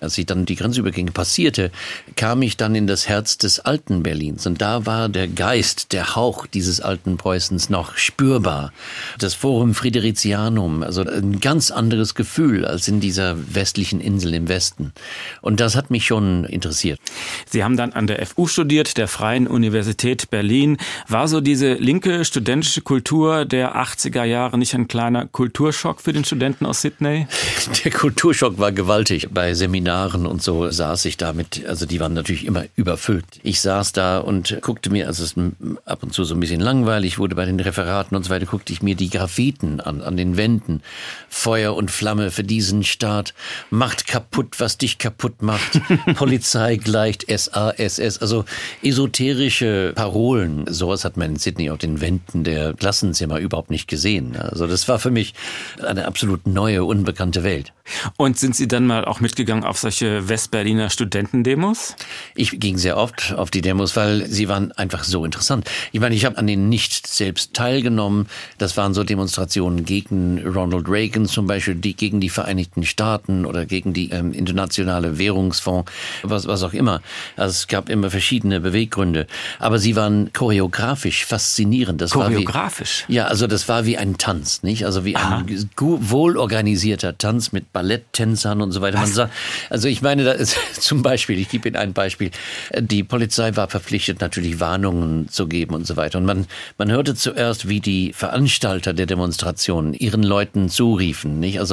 Als 0.00 0.16
ich 0.18 0.26
dann 0.26 0.46
die 0.46 0.56
Grenzübergänge 0.56 1.10
passierte, 1.10 1.70
kam 2.16 2.42
ich 2.42 2.56
dann 2.56 2.74
in 2.74 2.86
das 2.86 3.08
Herz 3.08 3.38
des 3.38 3.60
alten 3.60 4.02
Berlins 4.02 4.46
und 4.46 4.60
da 4.60 4.86
war 4.86 5.08
der 5.08 5.28
Geist, 5.28 5.92
der 5.92 6.14
Hauch 6.14 6.46
dieses 6.46 6.80
alten 6.80 7.16
Preußens 7.16 7.70
noch 7.70 7.96
spürbar. 7.96 8.72
Das 9.18 9.34
Forum 9.34 9.74
Fridericianum, 9.74 10.82
also 10.82 11.02
ein 11.02 11.40
ganz 11.40 11.70
anderes 11.70 12.03
anderes 12.04 12.14
Gefühl 12.14 12.66
als 12.66 12.86
in 12.88 13.00
dieser 13.00 13.36
westlichen 13.54 14.00
Insel 14.00 14.34
im 14.34 14.48
Westen. 14.48 14.92
Und 15.40 15.60
das 15.60 15.74
hat 15.74 15.90
mich 15.90 16.04
schon 16.04 16.44
interessiert. 16.44 17.00
Sie 17.48 17.64
haben 17.64 17.76
dann 17.76 17.92
an 17.92 18.06
der 18.06 18.24
FU 18.26 18.46
studiert, 18.46 18.98
der 18.98 19.08
Freien 19.08 19.46
Universität 19.46 20.28
Berlin. 20.30 20.76
War 21.08 21.28
so 21.28 21.40
diese 21.40 21.74
linke 21.74 22.24
studentische 22.24 22.82
Kultur 22.82 23.46
der 23.46 23.76
80er 23.76 24.24
Jahre 24.24 24.58
nicht 24.58 24.74
ein 24.74 24.86
kleiner 24.86 25.26
Kulturschock 25.26 26.00
für 26.00 26.12
den 26.12 26.24
Studenten 26.24 26.66
aus 26.66 26.82
Sydney? 26.82 27.26
Der 27.84 27.92
Kulturschock 27.92 28.58
war 28.58 28.72
gewaltig. 28.72 29.28
Bei 29.32 29.54
Seminaren 29.54 30.26
und 30.26 30.42
so 30.42 30.70
saß 30.70 31.04
ich 31.06 31.16
da 31.16 31.32
mit, 31.32 31.64
also 31.66 31.86
die 31.86 32.00
waren 32.00 32.12
natürlich 32.12 32.44
immer 32.44 32.64
überfüllt. 32.76 33.24
Ich 33.42 33.60
saß 33.60 33.92
da 33.92 34.18
und 34.18 34.58
guckte 34.60 34.90
mir, 34.90 35.06
also 35.06 35.24
es 35.24 35.32
ist 35.32 35.38
ab 35.84 36.02
und 36.02 36.12
zu 36.12 36.24
so 36.24 36.34
ein 36.34 36.40
bisschen 36.40 36.60
langweilig 36.60 37.18
wurde 37.18 37.34
bei 37.34 37.46
den 37.46 37.60
Referaten 37.60 38.16
und 38.16 38.24
so 38.24 38.30
weiter, 38.30 38.46
guckte 38.46 38.72
ich 38.72 38.82
mir 38.82 38.94
die 38.94 39.10
Graffiten 39.10 39.80
an, 39.80 40.02
an 40.02 40.16
den 40.16 40.36
Wänden. 40.36 40.82
Feuer 41.28 41.74
und 41.74 41.83
Flamme 41.88 42.30
für 42.30 42.44
diesen 42.44 42.84
Staat, 42.84 43.34
macht 43.70 44.06
kaputt, 44.06 44.60
was 44.60 44.78
dich 44.78 44.98
kaputt 44.98 45.42
macht, 45.42 45.80
Polizei 46.14 46.76
gleicht 46.76 47.26
SASS, 47.28 48.18
also 48.20 48.44
esoterische 48.82 49.92
Parolen. 49.94 50.64
Sowas 50.68 51.04
hat 51.04 51.16
man 51.16 51.32
in 51.32 51.36
Sydney 51.36 51.70
auf 51.70 51.78
den 51.78 52.00
Wänden 52.00 52.44
der 52.44 52.74
Klassenzimmer 52.74 53.38
überhaupt 53.38 53.70
nicht 53.70 53.88
gesehen. 53.88 54.36
Also 54.36 54.66
das 54.66 54.88
war 54.88 54.98
für 54.98 55.10
mich 55.10 55.34
eine 55.82 56.06
absolut 56.06 56.46
neue, 56.46 56.84
unbekannte 56.84 57.44
Welt. 57.44 57.72
Und 58.16 58.38
sind 58.38 58.56
Sie 58.56 58.66
dann 58.66 58.86
mal 58.86 59.04
auch 59.04 59.20
mitgegangen 59.20 59.64
auf 59.64 59.78
solche 59.78 60.28
Westberliner 60.28 60.88
Studentendemos? 60.88 61.96
Ich 62.34 62.58
ging 62.58 62.78
sehr 62.78 62.96
oft 62.96 63.34
auf 63.36 63.50
die 63.50 63.60
Demos, 63.60 63.94
weil 63.96 64.26
sie 64.26 64.48
waren 64.48 64.72
einfach 64.72 65.04
so 65.04 65.24
interessant. 65.24 65.70
Ich 65.92 66.00
meine, 66.00 66.14
ich 66.14 66.24
habe 66.24 66.38
an 66.38 66.46
denen 66.46 66.68
nicht 66.68 67.06
selbst 67.06 67.54
teilgenommen. 67.54 68.26
Das 68.58 68.76
waren 68.76 68.94
so 68.94 69.04
Demonstrationen 69.04 69.84
gegen 69.84 70.42
Ronald 70.46 70.88
Reagan 70.88 71.26
zum 71.26 71.46
Beispiel, 71.46 71.73
die 71.80 71.94
gegen 71.94 72.20
die 72.20 72.28
Vereinigten 72.28 72.84
Staaten 72.84 73.44
oder 73.44 73.66
gegen 73.66 73.92
die 73.92 74.10
ähm, 74.10 74.32
internationale 74.32 75.18
Währungsfonds, 75.18 75.90
was, 76.22 76.46
was 76.46 76.62
auch 76.62 76.72
immer. 76.72 77.00
Also 77.36 77.52
es 77.52 77.68
gab 77.68 77.88
immer 77.88 78.10
verschiedene 78.10 78.60
Beweggründe. 78.60 79.26
Aber 79.58 79.78
sie 79.78 79.96
waren 79.96 80.32
choreografisch 80.32 81.24
faszinierend. 81.24 82.00
Das 82.00 82.10
choreografisch? 82.10 83.02
War 83.02 83.08
wie, 83.08 83.14
ja, 83.14 83.26
also 83.26 83.46
das 83.46 83.68
war 83.68 83.86
wie 83.86 83.96
ein 83.96 84.18
Tanz, 84.18 84.62
nicht? 84.62 84.84
Also 84.84 85.04
wie 85.04 85.16
Aha. 85.16 85.38
ein 85.38 85.68
wohlorganisierter 85.76 87.16
Tanz 87.18 87.52
mit 87.52 87.72
Balletttänzern 87.72 88.60
und 88.60 88.72
so 88.72 88.80
weiter. 88.80 88.98
Man 88.98 89.12
sagt, 89.12 89.32
also 89.70 89.88
ich 89.88 90.02
meine, 90.02 90.24
da 90.24 90.32
ist 90.32 90.56
zum 90.80 91.02
Beispiel, 91.02 91.38
ich 91.38 91.48
gebe 91.48 91.68
Ihnen 91.68 91.76
ein 91.76 91.92
Beispiel, 91.92 92.30
die 92.78 93.04
Polizei 93.04 93.56
war 93.56 93.68
verpflichtet, 93.68 94.20
natürlich 94.20 94.60
Warnungen 94.60 95.28
zu 95.28 95.46
geben 95.46 95.74
und 95.74 95.86
so 95.86 95.96
weiter. 95.96 96.18
Und 96.18 96.26
man, 96.26 96.46
man 96.78 96.90
hörte 96.90 97.14
zuerst, 97.14 97.68
wie 97.68 97.80
die 97.80 98.12
Veranstalter 98.12 98.92
der 98.92 99.06
Demonstrationen 99.06 99.94
ihren 99.94 100.22
Leuten 100.22 100.68
zuriefen, 100.68 101.40
nicht? 101.40 101.60
Also 101.60 101.63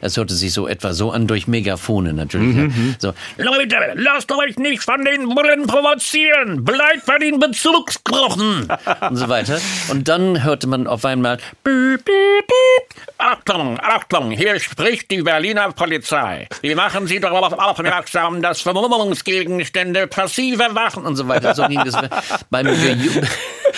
es 0.00 0.16
hörte 0.16 0.34
sich 0.34 0.52
so 0.52 0.68
etwa 0.68 0.92
so 0.92 1.10
an 1.10 1.26
durch 1.26 1.46
Megafone 1.46 2.12
natürlich. 2.12 2.54
Mhm. 2.54 2.62
mhm. 2.62 2.96
So, 2.98 3.12
Leute, 3.38 3.76
lasst 3.94 4.30
euch 4.32 4.56
nicht 4.58 4.82
von 4.82 5.04
den 5.04 5.28
Bullen 5.28 5.66
provozieren, 5.66 6.64
bleibt 6.64 7.06
bei 7.06 7.18
den 7.18 7.38
Bezugskrochen 7.38 8.68
und 9.10 9.16
so 9.16 9.28
weiter. 9.28 9.58
Und 9.90 10.08
dann 10.08 10.42
hörte 10.42 10.66
man 10.66 10.86
auf 10.86 11.04
einmal, 11.04 11.38
piep, 11.64 12.04
piep, 12.04 12.46
piep. 12.46 13.02
Achtung, 13.18 13.80
Achtung, 13.80 14.30
hier 14.30 14.60
spricht 14.60 15.10
die 15.10 15.22
Berlin 15.22 15.46
Berliner 15.46 15.70
Polizei. 15.70 16.48
Wir 16.60 16.74
machen 16.74 17.06
Sie 17.06 17.20
darauf 17.20 17.52
aufmerksam, 17.52 18.42
dass 18.42 18.62
Vermummungsgegenstände 18.62 20.08
passive 20.08 20.74
Wachen 20.74 21.06
und 21.06 21.14
so 21.14 21.28
weiter. 21.28 21.54
So 21.54 21.68
ging 21.68 21.84
das 21.84 21.94
beim 22.50 22.66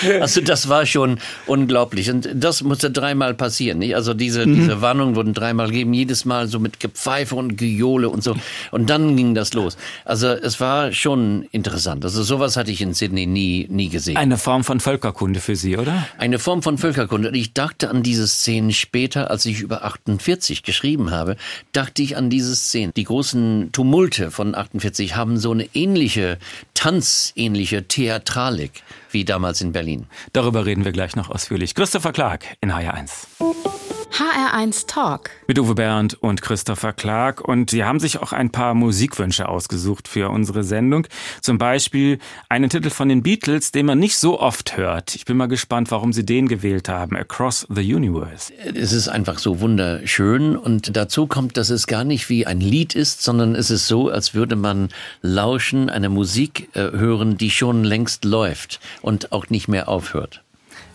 Also 0.20 0.40
das 0.40 0.68
war 0.68 0.84
schon 0.84 1.18
unglaublich. 1.46 2.10
Und 2.10 2.28
das 2.34 2.62
musste 2.62 2.90
dreimal 2.90 3.34
passieren. 3.34 3.78
Nicht? 3.78 3.94
Also 3.94 4.14
diese, 4.14 4.46
mhm. 4.46 4.54
diese 4.54 4.80
Warnungen 4.80 5.16
wurden 5.16 5.32
dreimal 5.32 5.68
gegeben, 5.68 5.94
jedes 5.94 6.24
Mal 6.24 6.48
so 6.48 6.58
mit 6.58 6.80
Gepfeife 6.80 7.34
und 7.36 7.56
Gejohle 7.56 8.08
und 8.08 8.22
so. 8.22 8.34
Und 8.70 8.90
dann 8.90 9.16
ging 9.16 9.34
das 9.34 9.54
los. 9.54 9.76
Also 10.04 10.28
es 10.28 10.60
war 10.60 10.92
schon 10.92 11.46
interessant. 11.52 12.04
Also 12.04 12.22
sowas 12.22 12.56
hatte 12.56 12.70
ich 12.70 12.80
in 12.80 12.94
Sydney 12.94 13.26
nie, 13.26 13.66
nie 13.70 13.88
gesehen. 13.88 14.16
Eine 14.16 14.38
Form 14.38 14.64
von 14.64 14.80
Völkerkunde 14.80 15.40
für 15.40 15.56
Sie, 15.56 15.76
oder? 15.76 16.06
Eine 16.18 16.38
Form 16.38 16.62
von 16.62 16.78
Völkerkunde. 16.78 17.28
Und 17.28 17.34
ich 17.34 17.52
dachte 17.52 17.90
an 17.90 18.02
diese 18.02 18.26
Szenen 18.26 18.72
später, 18.72 19.30
als 19.30 19.46
ich 19.46 19.60
über 19.60 19.84
48 19.84 20.62
geschrieben 20.62 21.10
habe 21.10 21.36
dachte 21.72 22.02
ich 22.02 22.16
an 22.16 22.30
diese 22.30 22.54
Szene. 22.56 22.92
Die 22.96 23.04
großen 23.04 23.70
Tumulte 23.72 24.30
von 24.30 24.54
48 24.54 25.16
haben 25.16 25.38
so 25.38 25.50
eine 25.50 25.68
ähnliche, 25.74 26.38
tanzähnliche 26.78 27.88
Theatralik 27.88 28.84
wie 29.10 29.24
damals 29.24 29.60
in 29.60 29.72
Berlin. 29.72 30.06
Darüber 30.32 30.64
reden 30.64 30.84
wir 30.84 30.92
gleich 30.92 31.16
noch 31.16 31.28
ausführlich. 31.28 31.74
Christopher 31.74 32.12
Clark 32.12 32.44
in 32.60 32.72
HR1. 32.72 33.87
HR1 34.12 34.86
Talk. 34.86 35.30
Mit 35.46 35.58
Uwe 35.58 35.74
Bernd 35.74 36.14
und 36.20 36.42
Christopher 36.42 36.92
Clark. 36.92 37.40
Und 37.40 37.70
Sie 37.70 37.84
haben 37.84 38.00
sich 38.00 38.18
auch 38.18 38.32
ein 38.32 38.50
paar 38.50 38.74
Musikwünsche 38.74 39.48
ausgesucht 39.48 40.08
für 40.08 40.30
unsere 40.30 40.64
Sendung. 40.64 41.06
Zum 41.40 41.58
Beispiel 41.58 42.18
einen 42.48 42.70
Titel 42.70 42.90
von 42.90 43.08
den 43.08 43.22
Beatles, 43.22 43.70
den 43.70 43.86
man 43.86 43.98
nicht 43.98 44.18
so 44.18 44.40
oft 44.40 44.76
hört. 44.76 45.14
Ich 45.14 45.24
bin 45.24 45.36
mal 45.36 45.46
gespannt, 45.46 45.90
warum 45.90 46.12
Sie 46.12 46.26
den 46.26 46.48
gewählt 46.48 46.88
haben. 46.88 47.16
Across 47.16 47.66
the 47.68 47.94
Universe. 47.94 48.52
Es 48.54 48.92
ist 48.92 49.08
einfach 49.08 49.38
so 49.38 49.60
wunderschön. 49.60 50.56
Und 50.56 50.96
dazu 50.96 51.26
kommt, 51.26 51.56
dass 51.56 51.70
es 51.70 51.86
gar 51.86 52.04
nicht 52.04 52.28
wie 52.28 52.46
ein 52.46 52.60
Lied 52.60 52.94
ist, 52.94 53.22
sondern 53.22 53.54
es 53.54 53.70
ist 53.70 53.86
so, 53.86 54.08
als 54.08 54.34
würde 54.34 54.56
man 54.56 54.88
lauschen, 55.22 55.90
eine 55.90 56.08
Musik 56.08 56.70
äh, 56.74 56.80
hören, 56.80 57.36
die 57.36 57.50
schon 57.50 57.84
längst 57.84 58.24
läuft 58.24 58.80
und 59.02 59.32
auch 59.32 59.50
nicht 59.50 59.68
mehr 59.68 59.88
aufhört. 59.88 60.42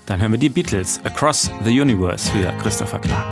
Dann 0.05 0.19
hören 0.19 0.31
wir 0.31 0.39
die 0.39 0.49
Beatles 0.49 0.99
Across 1.05 1.51
the 1.63 1.81
Universe 1.81 2.29
für 2.29 2.51
Christopher 2.61 2.99
Clark. 2.99 3.25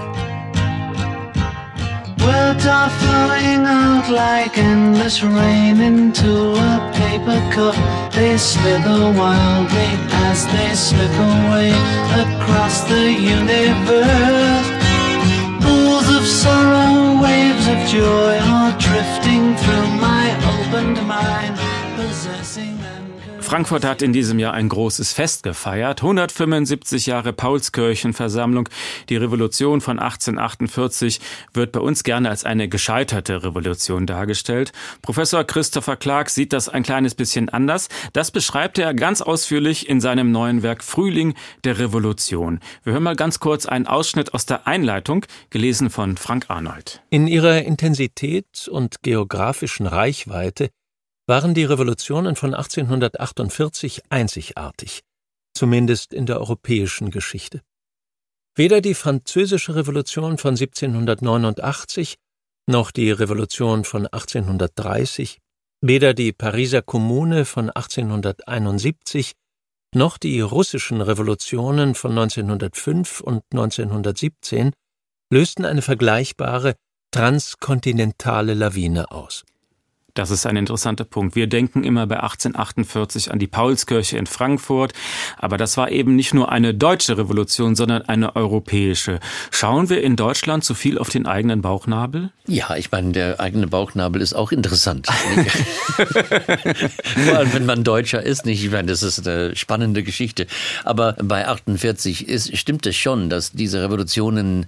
Words 2.19 2.65
are 2.65 2.89
flowing 2.89 3.65
out 3.65 4.09
like 4.09 4.57
endless 4.57 5.21
rain 5.21 5.81
into 5.81 6.53
a 6.55 6.91
paper 6.93 7.41
cup. 7.53 7.75
They 8.13 8.37
slither 8.37 9.11
wildly 9.17 9.91
as 10.29 10.45
they 10.47 10.73
slip 10.75 11.11
away 11.11 11.71
across 12.15 12.83
the 12.87 13.11
universe. 13.11 14.67
Pools 15.61 16.07
of 16.15 16.25
sorrow, 16.25 17.21
waves 17.21 17.67
of 17.67 17.79
joy 17.89 18.37
are 18.39 18.71
drifting 18.79 19.20
Frankfurt 23.51 23.83
hat 23.83 24.01
in 24.01 24.13
diesem 24.13 24.39
Jahr 24.39 24.53
ein 24.53 24.69
großes 24.69 25.11
Fest 25.11 25.43
gefeiert. 25.43 26.01
175 26.01 27.05
Jahre 27.05 27.33
Paulskirchenversammlung. 27.33 28.69
Die 29.09 29.17
Revolution 29.17 29.81
von 29.81 29.99
1848 29.99 31.19
wird 31.53 31.73
bei 31.73 31.81
uns 31.81 32.05
gerne 32.05 32.29
als 32.29 32.45
eine 32.45 32.69
gescheiterte 32.69 33.43
Revolution 33.43 34.07
dargestellt. 34.07 34.71
Professor 35.01 35.43
Christopher 35.43 35.97
Clark 35.97 36.29
sieht 36.29 36.53
das 36.53 36.69
ein 36.69 36.83
kleines 36.83 37.13
bisschen 37.13 37.49
anders. 37.49 37.89
Das 38.13 38.31
beschreibt 38.31 38.79
er 38.79 38.93
ganz 38.93 39.19
ausführlich 39.21 39.89
in 39.89 39.99
seinem 39.99 40.31
neuen 40.31 40.63
Werk 40.63 40.81
Frühling 40.81 41.33
der 41.65 41.77
Revolution. 41.77 42.61
Wir 42.85 42.93
hören 42.93 43.03
mal 43.03 43.17
ganz 43.17 43.41
kurz 43.41 43.65
einen 43.65 43.85
Ausschnitt 43.85 44.33
aus 44.33 44.45
der 44.45 44.65
Einleitung, 44.65 45.25
gelesen 45.49 45.89
von 45.89 46.15
Frank 46.15 46.45
Arnold. 46.47 47.03
In 47.09 47.27
ihrer 47.27 47.63
Intensität 47.63 48.69
und 48.71 49.03
geografischen 49.03 49.87
Reichweite 49.87 50.69
waren 51.27 51.53
die 51.53 51.63
Revolutionen 51.63 52.35
von 52.35 52.53
1848 52.53 54.03
einzigartig, 54.09 55.01
zumindest 55.53 56.13
in 56.13 56.25
der 56.25 56.39
europäischen 56.39 57.11
Geschichte. 57.11 57.61
Weder 58.55 58.81
die 58.81 58.95
französische 58.95 59.75
Revolution 59.75 60.37
von 60.37 60.55
1789 60.55 62.15
noch 62.67 62.91
die 62.91 63.11
Revolution 63.11 63.85
von 63.85 64.07
1830, 64.07 65.39
weder 65.81 66.13
die 66.13 66.31
Pariser 66.31 66.81
Kommune 66.81 67.45
von 67.45 67.69
1871 67.69 69.33
noch 69.93 70.17
die 70.17 70.39
russischen 70.41 71.01
Revolutionen 71.01 71.95
von 71.95 72.11
1905 72.11 73.21
und 73.21 73.43
1917 73.51 74.71
lösten 75.31 75.65
eine 75.65 75.81
vergleichbare 75.81 76.75
transkontinentale 77.11 78.53
Lawine 78.53 79.11
aus. 79.11 79.43
Das 80.13 80.29
ist 80.31 80.45
ein 80.45 80.57
interessanter 80.57 81.05
Punkt. 81.05 81.35
Wir 81.35 81.47
denken 81.47 81.83
immer 81.83 82.05
bei 82.07 82.17
1848 82.17 83.31
an 83.31 83.39
die 83.39 83.47
Paulskirche 83.47 84.17
in 84.17 84.25
Frankfurt, 84.25 84.93
aber 85.37 85.57
das 85.57 85.77
war 85.77 85.91
eben 85.91 86.15
nicht 86.15 86.33
nur 86.33 86.51
eine 86.51 86.73
deutsche 86.73 87.17
Revolution, 87.17 87.75
sondern 87.75 88.01
eine 88.03 88.35
europäische. 88.35 89.19
Schauen 89.51 89.89
wir 89.89 90.03
in 90.03 90.15
Deutschland 90.15 90.63
zu 90.63 90.73
viel 90.73 90.97
auf 90.97 91.09
den 91.09 91.25
eigenen 91.25 91.61
Bauchnabel? 91.61 92.31
Ja, 92.47 92.75
ich 92.75 92.91
meine, 92.91 93.11
der 93.11 93.39
eigene 93.39 93.67
Bauchnabel 93.67 94.21
ist 94.21 94.33
auch 94.33 94.51
interessant. 94.51 95.07
Vor 97.25 97.37
allem, 97.37 97.53
wenn 97.53 97.65
man 97.65 97.83
Deutscher 97.83 98.21
ist, 98.21 98.45
nicht? 98.45 98.63
Ich 98.63 98.71
meine, 98.71 98.89
das 98.89 99.03
ist 99.03 99.25
eine 99.27 99.55
spannende 99.55 100.03
Geschichte. 100.03 100.47
Aber 100.83 101.13
bei 101.23 101.47
48 101.47 102.27
ist, 102.27 102.57
stimmt 102.57 102.85
es 102.85 102.95
schon, 102.95 103.29
dass 103.29 103.51
diese 103.51 103.81
Revolutionen 103.81 104.65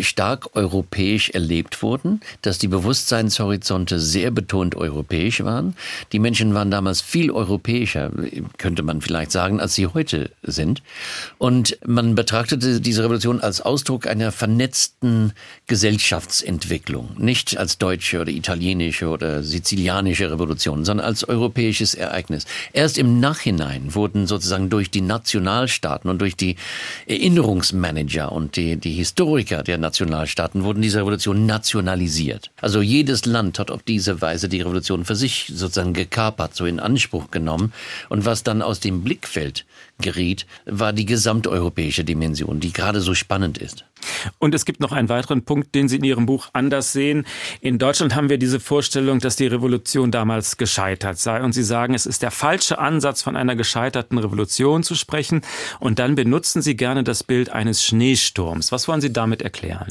stark 0.00 0.54
europäisch 0.54 1.30
erlebt 1.30 1.82
wurden, 1.82 2.20
dass 2.42 2.58
die 2.58 2.68
Bewusstseinshorizonte 2.68 3.98
sehr 3.98 4.30
betont 4.30 4.76
europäisch 4.84 5.42
waren. 5.44 5.74
Die 6.12 6.18
Menschen 6.18 6.54
waren 6.54 6.70
damals 6.70 7.00
viel 7.00 7.30
europäischer, 7.30 8.10
könnte 8.58 8.82
man 8.82 9.00
vielleicht 9.00 9.32
sagen, 9.32 9.60
als 9.60 9.74
sie 9.74 9.86
heute 9.86 10.30
sind. 10.42 10.82
Und 11.38 11.78
man 11.86 12.14
betrachtete 12.14 12.80
diese 12.80 13.02
Revolution 13.04 13.40
als 13.40 13.60
Ausdruck 13.60 14.06
einer 14.06 14.32
vernetzten 14.32 15.32
Gesellschaftsentwicklung. 15.66 17.16
Nicht 17.18 17.56
als 17.56 17.78
deutsche 17.78 18.20
oder 18.20 18.30
italienische 18.30 19.08
oder 19.08 19.42
sizilianische 19.42 20.30
Revolution, 20.30 20.84
sondern 20.84 21.06
als 21.06 21.26
europäisches 21.28 21.94
Ereignis. 21.94 22.44
Erst 22.72 22.98
im 22.98 23.20
Nachhinein 23.20 23.94
wurden 23.94 24.26
sozusagen 24.26 24.70
durch 24.70 24.90
die 24.90 25.00
Nationalstaaten 25.00 26.10
und 26.10 26.20
durch 26.20 26.36
die 26.36 26.56
Erinnerungsmanager 27.06 28.32
und 28.32 28.56
die, 28.56 28.76
die 28.76 28.92
Historiker 28.92 29.62
der 29.62 29.78
Nationalstaaten 29.78 30.64
wurden 30.64 30.82
diese 30.82 30.98
Revolution 30.98 31.46
nationalisiert. 31.46 32.50
Also 32.60 32.82
jedes 32.82 33.24
Land 33.24 33.58
hat 33.58 33.70
auf 33.70 33.82
diese 33.82 34.20
Weise 34.20 34.48
die 34.48 34.60
Revolution 34.60 34.73
für 34.82 35.16
sich 35.16 35.46
sozusagen 35.54 35.92
gekapert, 35.92 36.54
so 36.54 36.66
in 36.66 36.80
Anspruch 36.80 37.30
genommen. 37.30 37.72
Und 38.08 38.24
was 38.24 38.42
dann 38.42 38.62
aus 38.62 38.80
dem 38.80 39.02
Blickfeld 39.02 39.66
geriet, 40.00 40.46
war 40.66 40.92
die 40.92 41.06
gesamteuropäische 41.06 42.04
Dimension, 42.04 42.60
die 42.60 42.72
gerade 42.72 43.00
so 43.00 43.14
spannend 43.14 43.58
ist. 43.58 43.84
Und 44.38 44.54
es 44.54 44.64
gibt 44.64 44.80
noch 44.80 44.92
einen 44.92 45.08
weiteren 45.08 45.44
Punkt, 45.44 45.74
den 45.74 45.88
Sie 45.88 45.96
in 45.96 46.04
Ihrem 46.04 46.26
Buch 46.26 46.48
anders 46.52 46.92
sehen. 46.92 47.26
In 47.60 47.78
Deutschland 47.78 48.14
haben 48.14 48.28
wir 48.28 48.38
diese 48.38 48.60
Vorstellung, 48.60 49.20
dass 49.20 49.36
die 49.36 49.46
Revolution 49.46 50.10
damals 50.10 50.56
gescheitert 50.56 51.18
sei. 51.18 51.42
Und 51.42 51.52
Sie 51.52 51.62
sagen, 51.62 51.94
es 51.94 52.06
ist 52.06 52.22
der 52.22 52.30
falsche 52.30 52.78
Ansatz, 52.78 53.22
von 53.22 53.36
einer 53.36 53.56
gescheiterten 53.56 54.18
Revolution 54.18 54.82
zu 54.82 54.94
sprechen. 54.94 55.42
Und 55.80 55.98
dann 55.98 56.14
benutzen 56.14 56.62
Sie 56.62 56.76
gerne 56.76 57.04
das 57.04 57.22
Bild 57.22 57.50
eines 57.50 57.84
Schneesturms. 57.84 58.72
Was 58.72 58.88
wollen 58.88 59.00
Sie 59.00 59.12
damit 59.12 59.42
erklären? 59.42 59.88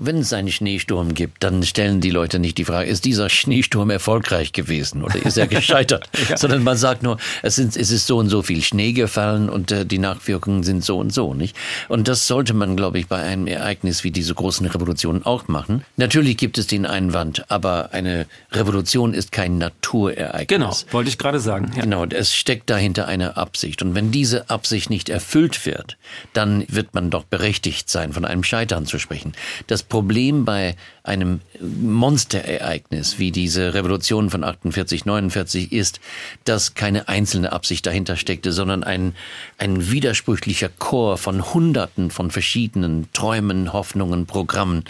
Wenn 0.00 0.18
es 0.18 0.32
einen 0.32 0.50
Schneesturm 0.50 1.14
gibt, 1.14 1.42
dann 1.42 1.62
stellen 1.64 2.00
die 2.00 2.10
Leute 2.10 2.38
nicht 2.38 2.56
die 2.58 2.64
Frage, 2.64 2.88
ist 2.88 3.04
dieser 3.04 3.28
Schneesturm 3.28 3.90
erfolgreich 3.90 4.52
gewesen 4.52 5.02
oder 5.02 5.16
ist 5.24 5.36
er 5.36 5.46
gescheitert? 5.48 6.08
ja. 6.28 6.36
Sondern 6.36 6.62
man 6.62 6.76
sagt 6.76 7.02
nur, 7.02 7.18
es, 7.42 7.56
sind, 7.56 7.76
es 7.76 7.90
ist 7.90 8.06
so 8.06 8.18
und 8.18 8.28
so 8.28 8.42
viel 8.42 8.62
Schnee 8.62 8.92
gefallen 8.92 9.48
und 9.48 9.72
äh, 9.72 9.84
die 9.84 9.98
Nachwirkungen 9.98 10.62
sind 10.62 10.84
so 10.84 10.98
und 10.98 11.12
so, 11.12 11.34
nicht? 11.34 11.56
Und 11.88 12.06
das 12.06 12.26
sollte 12.26 12.54
man, 12.54 12.76
glaube 12.76 12.98
ich, 12.98 13.08
bei 13.08 13.20
einem 13.20 13.46
Ereignis 13.46 14.04
wie 14.04 14.12
diese 14.12 14.34
großen 14.34 14.66
Revolutionen 14.66 15.26
auch 15.26 15.48
machen. 15.48 15.84
Natürlich 15.96 16.36
gibt 16.36 16.58
es 16.58 16.68
den 16.68 16.86
Einwand, 16.86 17.50
aber 17.50 17.92
eine 17.92 18.26
Revolution 18.52 19.14
ist 19.14 19.32
kein 19.32 19.58
Naturereignis. 19.58 20.46
Genau, 20.46 20.76
wollte 20.92 21.10
ich 21.10 21.18
gerade 21.18 21.40
sagen. 21.40 21.72
Ja. 21.74 21.82
Genau, 21.82 22.04
es 22.04 22.34
steckt 22.34 22.70
dahinter 22.70 23.08
eine 23.08 23.36
Absicht. 23.36 23.82
Und 23.82 23.94
wenn 23.96 24.12
diese 24.12 24.48
Absicht 24.48 24.90
nicht 24.90 25.08
erfüllt 25.08 25.66
wird, 25.66 25.96
dann 26.34 26.64
wird 26.68 26.94
man 26.94 27.10
doch 27.10 27.24
berechtigt 27.24 27.90
sein, 27.90 28.12
von 28.12 28.24
einem 28.24 28.44
Scheitern 28.44 28.86
zu 28.86 28.98
sprechen. 28.98 29.32
Das 29.66 29.82
Problem 29.88 30.44
bei 30.44 30.76
einem 31.02 31.40
Monsterereignis 31.60 33.18
wie 33.18 33.32
diese 33.32 33.72
Revolution 33.74 34.30
von 34.30 34.44
48, 34.44 35.06
49 35.06 35.72
ist, 35.72 36.00
dass 36.44 36.74
keine 36.74 37.08
einzelne 37.08 37.52
Absicht 37.52 37.86
dahinter 37.86 38.16
steckte, 38.16 38.52
sondern 38.52 38.84
ein, 38.84 39.14
ein 39.56 39.90
widersprüchlicher 39.90 40.68
Chor 40.68 41.16
von 41.16 41.54
Hunderten 41.54 42.10
von 42.10 42.30
verschiedenen 42.30 43.08
Träumen, 43.12 43.72
Hoffnungen, 43.72 44.26
Programmen, 44.26 44.84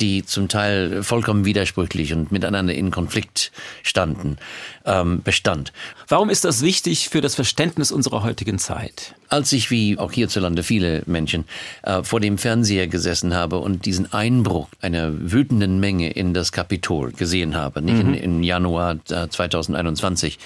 die 0.00 0.24
zum 0.24 0.48
Teil 0.48 1.02
vollkommen 1.02 1.44
widersprüchlich 1.44 2.12
und 2.12 2.30
miteinander 2.30 2.74
in 2.74 2.90
Konflikt 2.90 3.50
standen, 3.82 4.36
ähm, 4.84 5.22
bestand. 5.22 5.72
Warum 6.08 6.30
ist 6.30 6.44
das 6.44 6.62
wichtig 6.62 7.08
für 7.08 7.20
das 7.20 7.34
Verständnis 7.34 7.92
unserer 7.92 8.22
heutigen 8.22 8.58
Zeit? 8.58 9.14
Als 9.28 9.52
ich, 9.52 9.70
wie 9.70 9.98
auch 9.98 10.12
hierzulande 10.12 10.62
viele 10.62 11.02
Menschen, 11.06 11.44
äh, 11.82 12.02
vor 12.02 12.20
dem 12.20 12.38
Fernseher 12.38 12.86
gesessen 12.86 13.34
habe 13.34 13.58
und 13.58 13.86
diesen 13.86 14.12
Einbruch 14.12 14.68
einer 14.80 15.12
wütenden 15.12 15.80
Menge 15.80 16.10
in 16.10 16.34
das 16.34 16.52
Kapitol 16.52 17.12
gesehen 17.12 17.54
habe, 17.54 17.82
nicht 17.82 18.02
mhm. 18.02 18.14
in, 18.14 18.22
im 18.22 18.42
Januar 18.42 18.98
äh, 19.10 19.28
2021, 19.28 20.38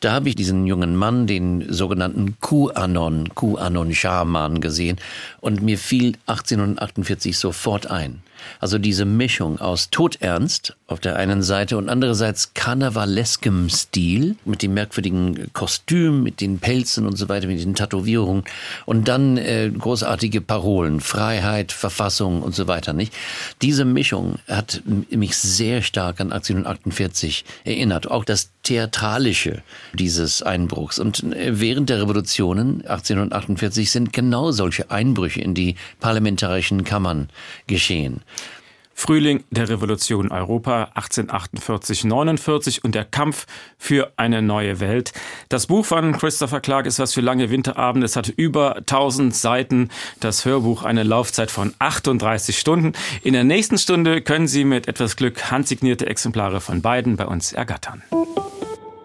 da 0.00 0.12
habe 0.12 0.28
ich 0.28 0.34
diesen 0.34 0.66
jungen 0.66 0.96
Mann, 0.96 1.26
den 1.26 1.72
sogenannten 1.72 2.36
QAnon, 2.40 3.30
QAnon-Schaman 3.34 4.60
gesehen 4.60 4.98
und 5.40 5.62
mir 5.62 5.78
fiel 5.78 6.16
1848 6.26 7.38
sofort 7.38 7.90
ein. 7.90 8.22
Also 8.60 8.78
diese 8.78 9.04
Mischung 9.04 9.58
aus 9.60 9.90
Todernst 9.90 10.76
auf 10.86 11.00
der 11.00 11.16
einen 11.16 11.42
Seite 11.42 11.78
und 11.78 11.88
andererseits 11.88 12.52
karnevaleskem 12.54 13.70
Stil 13.70 14.36
mit 14.44 14.62
dem 14.62 14.74
merkwürdigen 14.74 15.50
Kostüm, 15.52 16.22
mit 16.22 16.40
den 16.40 16.58
Pelzen 16.58 17.06
und 17.06 17.16
so 17.16 17.28
weiter, 17.28 17.46
mit 17.46 17.60
den 17.60 17.74
Tätowierungen 17.74 18.44
und 18.84 19.08
dann 19.08 19.38
äh, 19.38 19.70
großartige 19.70 20.40
Parolen, 20.40 21.00
Freiheit, 21.00 21.72
Verfassung 21.72 22.42
und 22.42 22.54
so 22.54 22.68
weiter, 22.68 22.92
nicht? 22.92 23.14
Diese 23.62 23.84
Mischung 23.84 24.38
hat 24.46 24.82
mich 25.10 25.36
sehr 25.36 25.82
stark 25.82 26.20
an 26.20 26.32
1848 26.32 27.44
erinnert. 27.64 28.10
Auch 28.10 28.24
das 28.24 28.50
Theatralische 28.62 29.62
dieses 29.92 30.42
Einbruchs. 30.42 30.98
Und 30.98 31.22
äh, 31.22 31.60
während 31.60 31.90
der 31.90 32.00
Revolutionen 32.00 32.80
1848 32.86 33.90
sind 33.90 34.12
genau 34.12 34.52
solche 34.52 34.90
Einbrüche 34.90 35.40
in 35.40 35.54
die 35.54 35.76
parlamentarischen 36.00 36.84
Kammern 36.84 37.28
geschehen. 37.66 38.22
Frühling 38.94 39.44
der 39.50 39.68
Revolution 39.68 40.30
Europa 40.30 40.92
1848-49 40.94 42.82
und 42.82 42.94
der 42.94 43.04
Kampf 43.04 43.46
für 43.76 44.12
eine 44.16 44.40
neue 44.40 44.80
Welt. 44.80 45.12
Das 45.48 45.66
Buch 45.66 45.84
von 45.84 46.16
Christopher 46.16 46.60
Clark 46.60 46.86
ist 46.86 46.98
was 46.98 47.12
für 47.12 47.20
lange 47.20 47.50
Winterabende. 47.50 48.06
Es 48.06 48.16
hat 48.16 48.28
über 48.28 48.76
1000 48.76 49.34
Seiten. 49.34 49.90
Das 50.20 50.44
Hörbuch 50.44 50.84
eine 50.84 51.02
Laufzeit 51.02 51.50
von 51.50 51.74
38 51.80 52.58
Stunden. 52.58 52.92
In 53.22 53.34
der 53.34 53.44
nächsten 53.44 53.78
Stunde 53.78 54.22
können 54.22 54.46
Sie 54.46 54.64
mit 54.64 54.88
etwas 54.88 55.16
Glück 55.16 55.50
handsignierte 55.50 56.06
Exemplare 56.06 56.60
von 56.60 56.80
beiden 56.80 57.16
bei 57.16 57.26
uns 57.26 57.52
ergattern. 57.52 58.02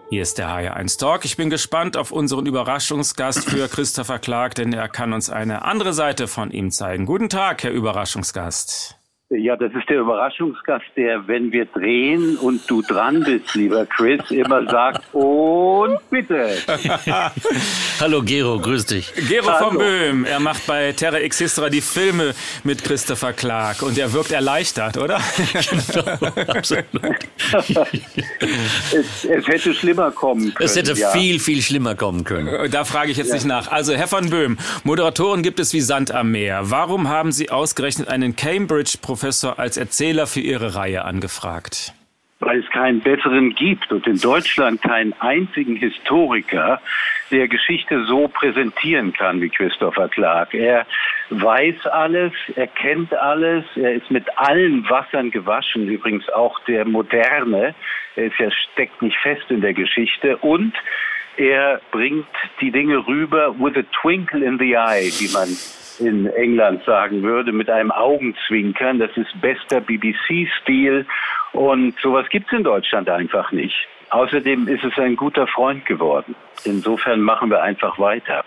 Hier 0.08 0.22
ist 0.22 0.38
der 0.38 0.48
HR1 0.48 0.98
Talk. 0.98 1.24
Ich 1.24 1.36
bin 1.36 1.50
gespannt 1.50 1.96
auf 1.96 2.10
unseren 2.10 2.46
Überraschungsgast 2.46 3.48
für 3.48 3.68
Christopher 3.68 4.18
Clark, 4.18 4.54
denn 4.56 4.72
er 4.72 4.88
kann 4.88 5.12
uns 5.12 5.30
eine 5.30 5.64
andere 5.64 5.92
Seite 5.92 6.26
von 6.26 6.50
ihm 6.50 6.70
zeigen. 6.70 7.06
Guten 7.06 7.28
Tag, 7.28 7.62
Herr 7.62 7.70
Überraschungsgast. 7.70 8.99
Ja, 9.32 9.54
das 9.54 9.72
ist 9.74 9.88
der 9.88 10.00
Überraschungsgast, 10.00 10.86
der, 10.96 11.28
wenn 11.28 11.52
wir 11.52 11.64
drehen 11.66 12.36
und 12.38 12.68
du 12.68 12.82
dran 12.82 13.22
bist, 13.22 13.54
lieber 13.54 13.86
Chris, 13.86 14.28
immer 14.30 14.68
sagt, 14.68 15.04
und 15.14 15.98
bitte. 16.10 16.56
Hallo 18.00 18.22
Gero, 18.24 18.58
grüß 18.58 18.86
dich. 18.86 19.12
Gero 19.28 19.46
Hallo. 19.46 19.68
von 19.68 19.78
Böhm, 19.78 20.24
er 20.24 20.40
macht 20.40 20.66
bei 20.66 20.90
Terra 20.90 21.20
X 21.20 21.38
Histra 21.38 21.70
die 21.70 21.80
Filme 21.80 22.34
mit 22.64 22.82
Christopher 22.82 23.32
Clark 23.32 23.82
und 23.82 23.96
er 23.98 24.12
wirkt 24.12 24.32
erleichtert, 24.32 24.96
oder? 24.96 25.18
Absolut. 26.48 26.84
Es, 28.92 29.24
es 29.24 29.46
hätte 29.46 29.74
schlimmer 29.74 30.10
kommen 30.10 30.54
können. 30.54 30.68
Es 30.68 30.76
hätte 30.76 30.92
ja. 30.92 31.10
viel, 31.10 31.38
viel 31.38 31.62
schlimmer 31.62 31.94
kommen 31.94 32.24
können. 32.24 32.70
Da 32.70 32.84
frage 32.84 33.10
ich 33.10 33.16
jetzt 33.16 33.32
nicht 33.32 33.44
nach. 33.44 33.70
Also, 33.70 33.94
Herr 33.94 34.08
von 34.08 34.30
Böhm, 34.30 34.58
Moderatoren 34.84 35.42
gibt 35.42 35.60
es 35.60 35.72
wie 35.72 35.80
Sand 35.80 36.12
am 36.12 36.30
Meer. 36.32 36.70
Warum 36.70 37.08
haben 37.08 37.32
Sie 37.32 37.50
ausgerechnet 37.50 38.08
einen 38.08 38.36
Cambridge-Professor 38.36 39.19
als 39.22 39.76
Erzähler 39.76 40.26
für 40.26 40.40
Ihre 40.40 40.74
Reihe 40.74 41.04
angefragt? 41.04 41.94
weil 42.40 42.60
es 42.60 42.70
keinen 42.70 43.00
besseren 43.00 43.54
gibt 43.54 43.92
und 43.92 44.06
in 44.06 44.18
Deutschland 44.18 44.82
keinen 44.82 45.12
einzigen 45.20 45.76
Historiker, 45.76 46.80
der 47.30 47.46
Geschichte 47.48 48.04
so 48.06 48.28
präsentieren 48.28 49.12
kann 49.12 49.40
wie 49.40 49.50
Christopher 49.50 50.08
Clark. 50.08 50.54
Er 50.54 50.86
weiß 51.28 51.86
alles, 51.86 52.32
er 52.56 52.66
kennt 52.66 53.14
alles, 53.14 53.64
er 53.76 53.92
ist 53.92 54.10
mit 54.10 54.26
allen 54.36 54.88
Wassern 54.88 55.30
gewaschen, 55.30 55.86
übrigens 55.86 56.28
auch 56.30 56.58
der 56.64 56.86
moderne. 56.86 57.74
Er 58.16 58.24
ist 58.24 58.38
ja 58.38 58.50
steckt 58.50 59.00
nicht 59.02 59.16
fest 59.18 59.44
in 59.50 59.60
der 59.60 59.74
Geschichte 59.74 60.38
und 60.38 60.72
er 61.36 61.80
bringt 61.92 62.26
die 62.60 62.72
Dinge 62.72 63.06
rüber 63.06 63.54
with 63.58 63.76
a 63.76 63.84
twinkle 64.02 64.44
in 64.44 64.58
the 64.58 64.72
eye, 64.72 65.10
wie 65.18 65.32
man 65.32 65.48
in 66.00 66.26
England 66.26 66.82
sagen 66.84 67.22
würde, 67.22 67.52
mit 67.52 67.70
einem 67.70 67.90
Augenzwinkern. 67.90 68.98
Das 68.98 69.10
ist 69.16 69.40
bester 69.40 69.80
BBC-Stil 69.80 71.06
und 71.52 71.98
sowas 72.00 72.26
gibt's 72.30 72.52
in 72.52 72.64
Deutschland 72.64 73.08
einfach 73.08 73.52
nicht. 73.52 73.86
Außerdem 74.10 74.66
ist 74.66 74.84
es 74.84 74.98
ein 74.98 75.16
guter 75.16 75.46
Freund 75.46 75.86
geworden. 75.86 76.34
Insofern 76.64 77.20
machen 77.20 77.50
wir 77.50 77.62
einfach 77.62 77.98
weiter. 77.98 78.44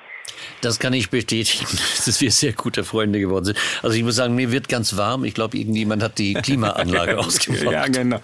Das 0.63 0.79
kann 0.79 0.93
ich 0.93 1.09
bestätigen, 1.09 1.65
dass 2.05 2.21
wir 2.21 2.31
sehr 2.31 2.53
gute 2.53 2.83
Freunde 2.83 3.19
geworden 3.19 3.45
sind. 3.45 3.57
Also 3.81 3.97
ich 3.97 4.03
muss 4.03 4.15
sagen, 4.15 4.33
mir 4.33 4.51
wird 4.51 4.69
ganz 4.69 4.95
warm. 4.95 5.25
Ich 5.25 5.33
glaube, 5.33 5.57
irgendjemand 5.57 6.01
hat 6.01 6.17
die 6.17 6.33
Klimaanlage 6.33 7.17
ausgemacht. 7.19 7.63
Ja, 7.63 7.87
genau. 7.87 8.19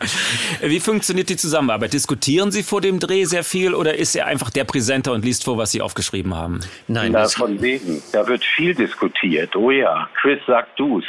Wie 0.61 0.79
funktioniert 0.79 1.29
die 1.29 1.35
Zusammenarbeit? 1.35 1.91
Diskutieren 1.93 2.51
Sie 2.51 2.63
vor 2.63 2.79
dem 2.79 2.99
Dreh 2.99 3.25
sehr 3.25 3.43
viel 3.43 3.73
oder 3.73 3.95
ist 3.95 4.15
er 4.15 4.27
einfach 4.27 4.49
der 4.49 4.63
Präsenter 4.63 5.11
und 5.11 5.25
liest 5.25 5.43
vor, 5.43 5.57
was 5.57 5.71
Sie 5.71 5.81
aufgeschrieben 5.81 6.33
haben? 6.33 6.61
Nein, 6.87 7.11
Na, 7.11 7.23
das, 7.23 7.35
von 7.35 7.61
wegen. 7.61 8.01
Da 8.13 8.25
wird 8.25 8.43
viel 8.43 8.73
diskutiert. 8.73 9.55
Oh 9.55 9.71
ja, 9.71 10.09
Chris, 10.21 10.39
sag 10.47 10.73
du's. 10.77 11.03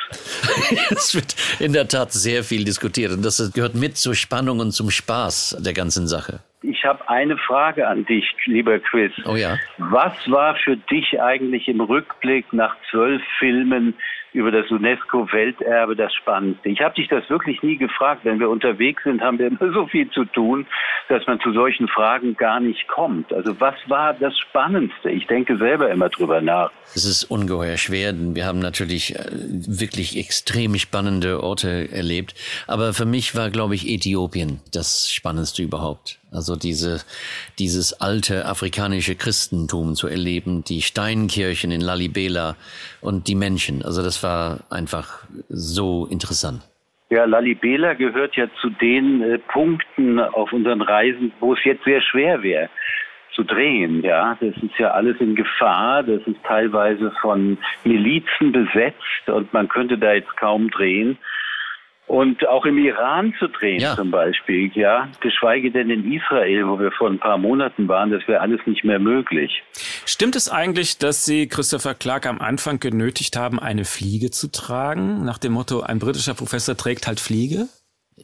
es 0.90 1.14
wird 1.14 1.36
in 1.60 1.72
der 1.72 1.86
Tat 1.86 2.12
sehr 2.12 2.42
viel 2.42 2.64
diskutiert 2.64 3.12
und 3.12 3.22
das 3.22 3.52
gehört 3.52 3.76
mit 3.76 3.96
zur 3.96 4.16
Spannung 4.16 4.58
und 4.58 4.72
zum 4.72 4.90
Spaß 4.90 5.58
der 5.60 5.74
ganzen 5.74 6.08
Sache. 6.08 6.40
Ich 6.62 6.84
habe 6.84 7.08
eine 7.08 7.38
Frage 7.38 7.88
an 7.88 8.04
dich, 8.04 8.24
lieber 8.44 8.78
Chris. 8.80 9.12
Oh 9.24 9.34
ja. 9.34 9.58
Was 9.78 10.12
war 10.30 10.56
für 10.56 10.76
dich 10.76 11.18
eigentlich 11.18 11.68
im 11.68 11.80
Rückblick 11.80 12.52
nach 12.52 12.76
zwölf 12.90 13.22
Filmen 13.38 13.94
über 14.34 14.50
das 14.50 14.70
UNESCO-Welterbe 14.70 15.96
das 15.96 16.12
Spannendste? 16.14 16.68
Ich 16.68 16.82
habe 16.82 16.94
dich 16.94 17.08
das 17.08 17.28
wirklich 17.30 17.62
nie 17.62 17.78
gefragt. 17.78 18.24
Wenn 18.24 18.40
wir 18.40 18.50
unterwegs 18.50 19.02
sind, 19.04 19.22
haben 19.22 19.38
wir 19.38 19.46
immer 19.46 19.72
so 19.72 19.86
viel 19.86 20.10
zu 20.10 20.26
tun, 20.26 20.66
dass 21.08 21.26
man 21.26 21.40
zu 21.40 21.50
solchen 21.54 21.88
Fragen 21.88 22.36
gar 22.36 22.60
nicht 22.60 22.86
kommt. 22.88 23.32
Also 23.32 23.58
was 23.58 23.74
war 23.86 24.12
das 24.12 24.38
Spannendste? 24.38 25.08
Ich 25.08 25.26
denke 25.26 25.56
selber 25.56 25.90
immer 25.90 26.10
drüber 26.10 26.42
nach. 26.42 26.70
Es 26.94 27.06
ist 27.06 27.24
ungeheuer 27.24 27.78
schwer, 27.78 28.12
denn 28.12 28.34
wir 28.34 28.44
haben 28.44 28.58
natürlich 28.58 29.16
äh, 29.16 29.24
wirklich 29.30 30.18
extrem 30.18 30.74
spannende 30.76 31.42
Orte 31.42 31.90
erlebt. 31.90 32.34
Aber 32.66 32.92
für 32.92 33.06
mich 33.06 33.34
war, 33.34 33.48
glaube 33.48 33.74
ich, 33.74 33.88
Äthiopien 33.88 34.60
das 34.72 35.10
Spannendste 35.10 35.62
überhaupt. 35.62 36.19
Also 36.32 36.56
diese, 36.56 37.04
dieses 37.58 38.00
alte 38.00 38.46
afrikanische 38.46 39.16
Christentum 39.16 39.94
zu 39.94 40.06
erleben, 40.06 40.62
die 40.64 40.82
Steinkirchen 40.82 41.70
in 41.70 41.80
Lalibela 41.80 42.56
und 43.00 43.28
die 43.28 43.34
Menschen. 43.34 43.84
Also 43.84 44.02
das 44.02 44.22
war 44.22 44.60
einfach 44.70 45.24
so 45.48 46.06
interessant. 46.06 46.62
Ja, 47.10 47.24
Lalibela 47.24 47.94
gehört 47.94 48.36
ja 48.36 48.46
zu 48.60 48.70
den 48.70 49.22
äh, 49.22 49.38
Punkten 49.38 50.20
auf 50.20 50.52
unseren 50.52 50.80
Reisen, 50.80 51.32
wo 51.40 51.54
es 51.54 51.58
jetzt 51.64 51.84
sehr 51.84 52.00
schwer 52.00 52.42
wäre 52.42 52.70
zu 53.34 53.44
drehen. 53.44 54.02
Ja, 54.02 54.36
das 54.40 54.54
ist 54.62 54.78
ja 54.78 54.90
alles 54.90 55.16
in 55.20 55.34
Gefahr. 55.34 56.02
Das 56.02 56.20
ist 56.26 56.42
teilweise 56.44 57.12
von 57.20 57.58
Milizen 57.84 58.52
besetzt 58.52 59.28
und 59.28 59.52
man 59.52 59.68
könnte 59.68 59.98
da 59.98 60.12
jetzt 60.12 60.36
kaum 60.36 60.70
drehen. 60.70 61.18
Und 62.10 62.44
auch 62.48 62.66
im 62.66 62.76
Iran 62.76 63.34
zu 63.38 63.46
drehen 63.46 63.78
Ja. 63.78 63.94
zum 63.94 64.10
Beispiel, 64.10 64.68
ja, 64.74 65.08
geschweige 65.20 65.70
denn 65.70 65.90
in 65.90 66.12
Israel, 66.12 66.66
wo 66.66 66.80
wir 66.80 66.90
vor 66.90 67.08
ein 67.08 67.20
paar 67.20 67.38
Monaten 67.38 67.86
waren, 67.86 68.10
das 68.10 68.26
wäre 68.26 68.40
alles 68.40 68.58
nicht 68.66 68.82
mehr 68.82 68.98
möglich. 68.98 69.62
Stimmt 70.06 70.34
es 70.34 70.48
eigentlich, 70.48 70.98
dass 70.98 71.24
Sie 71.24 71.46
Christopher 71.46 71.94
Clark 71.94 72.26
am 72.26 72.40
Anfang 72.40 72.80
genötigt 72.80 73.36
haben, 73.36 73.60
eine 73.60 73.84
Fliege 73.84 74.32
zu 74.32 74.50
tragen? 74.50 75.24
Nach 75.24 75.38
dem 75.38 75.52
Motto, 75.52 75.82
ein 75.82 76.00
britischer 76.00 76.34
Professor 76.34 76.76
trägt 76.76 77.06
halt 77.06 77.20
Fliege? 77.20 77.68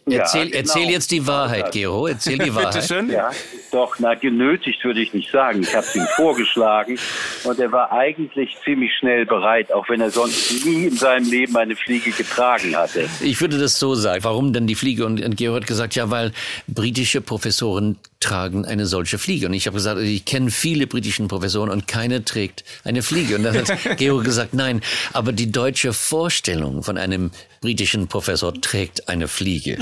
Erzähl, 0.08 0.46
genau. 0.46 0.56
erzähl 0.56 0.90
jetzt 0.90 1.10
die 1.10 1.26
Wahrheit, 1.26 1.72
Gero. 1.72 2.06
Erzähl 2.06 2.38
die 2.38 2.54
Wahrheit. 2.54 2.74
Bitteschön. 2.74 3.10
Ja, 3.10 3.30
doch, 3.72 3.96
na, 3.98 4.14
genötigt 4.14 4.84
würde 4.84 5.00
ich 5.00 5.12
nicht 5.12 5.30
sagen. 5.30 5.62
Ich 5.62 5.74
habe 5.74 5.86
es 5.86 5.94
ihm 5.94 6.06
vorgeschlagen 6.14 6.98
und 7.44 7.58
er 7.58 7.72
war 7.72 7.90
eigentlich 7.92 8.56
ziemlich 8.64 8.92
schnell 8.98 9.26
bereit, 9.26 9.72
auch 9.72 9.88
wenn 9.88 10.00
er 10.00 10.10
sonst 10.10 10.64
nie 10.64 10.86
in 10.86 10.96
seinem 10.96 11.28
Leben 11.28 11.56
eine 11.56 11.76
Fliege 11.76 12.10
getragen 12.10 12.76
hatte. 12.76 13.08
Ich 13.20 13.40
würde 13.40 13.58
das 13.58 13.78
so 13.78 13.94
sagen. 13.94 14.22
Warum 14.24 14.52
denn 14.52 14.66
die 14.66 14.74
Fliege? 14.74 15.04
Und, 15.06 15.24
und 15.24 15.36
Gero 15.36 15.56
hat 15.56 15.66
gesagt, 15.66 15.94
ja, 15.94 16.10
weil 16.10 16.32
britische 16.68 17.20
Professoren 17.20 17.98
tragen 18.26 18.64
eine 18.64 18.86
solche 18.86 19.18
Fliege. 19.18 19.46
Und 19.46 19.54
ich 19.54 19.66
habe 19.66 19.76
gesagt, 19.76 20.00
ich 20.00 20.24
kenne 20.24 20.50
viele 20.50 20.86
britischen 20.86 21.28
Professoren 21.28 21.70
und 21.70 21.86
keine 21.86 22.24
trägt 22.24 22.64
eine 22.84 23.02
Fliege. 23.02 23.36
Und 23.36 23.44
dann 23.44 23.56
hat 23.56 23.68
Gero 23.98 24.18
gesagt, 24.18 24.52
nein, 24.52 24.80
aber 25.12 25.32
die 25.32 25.52
deutsche 25.52 25.92
Vorstellung 25.92 26.82
von 26.82 26.98
einem 26.98 27.30
britischen 27.60 28.08
Professor 28.08 28.52
trägt 28.52 29.08
eine 29.08 29.28
Fliege. 29.28 29.78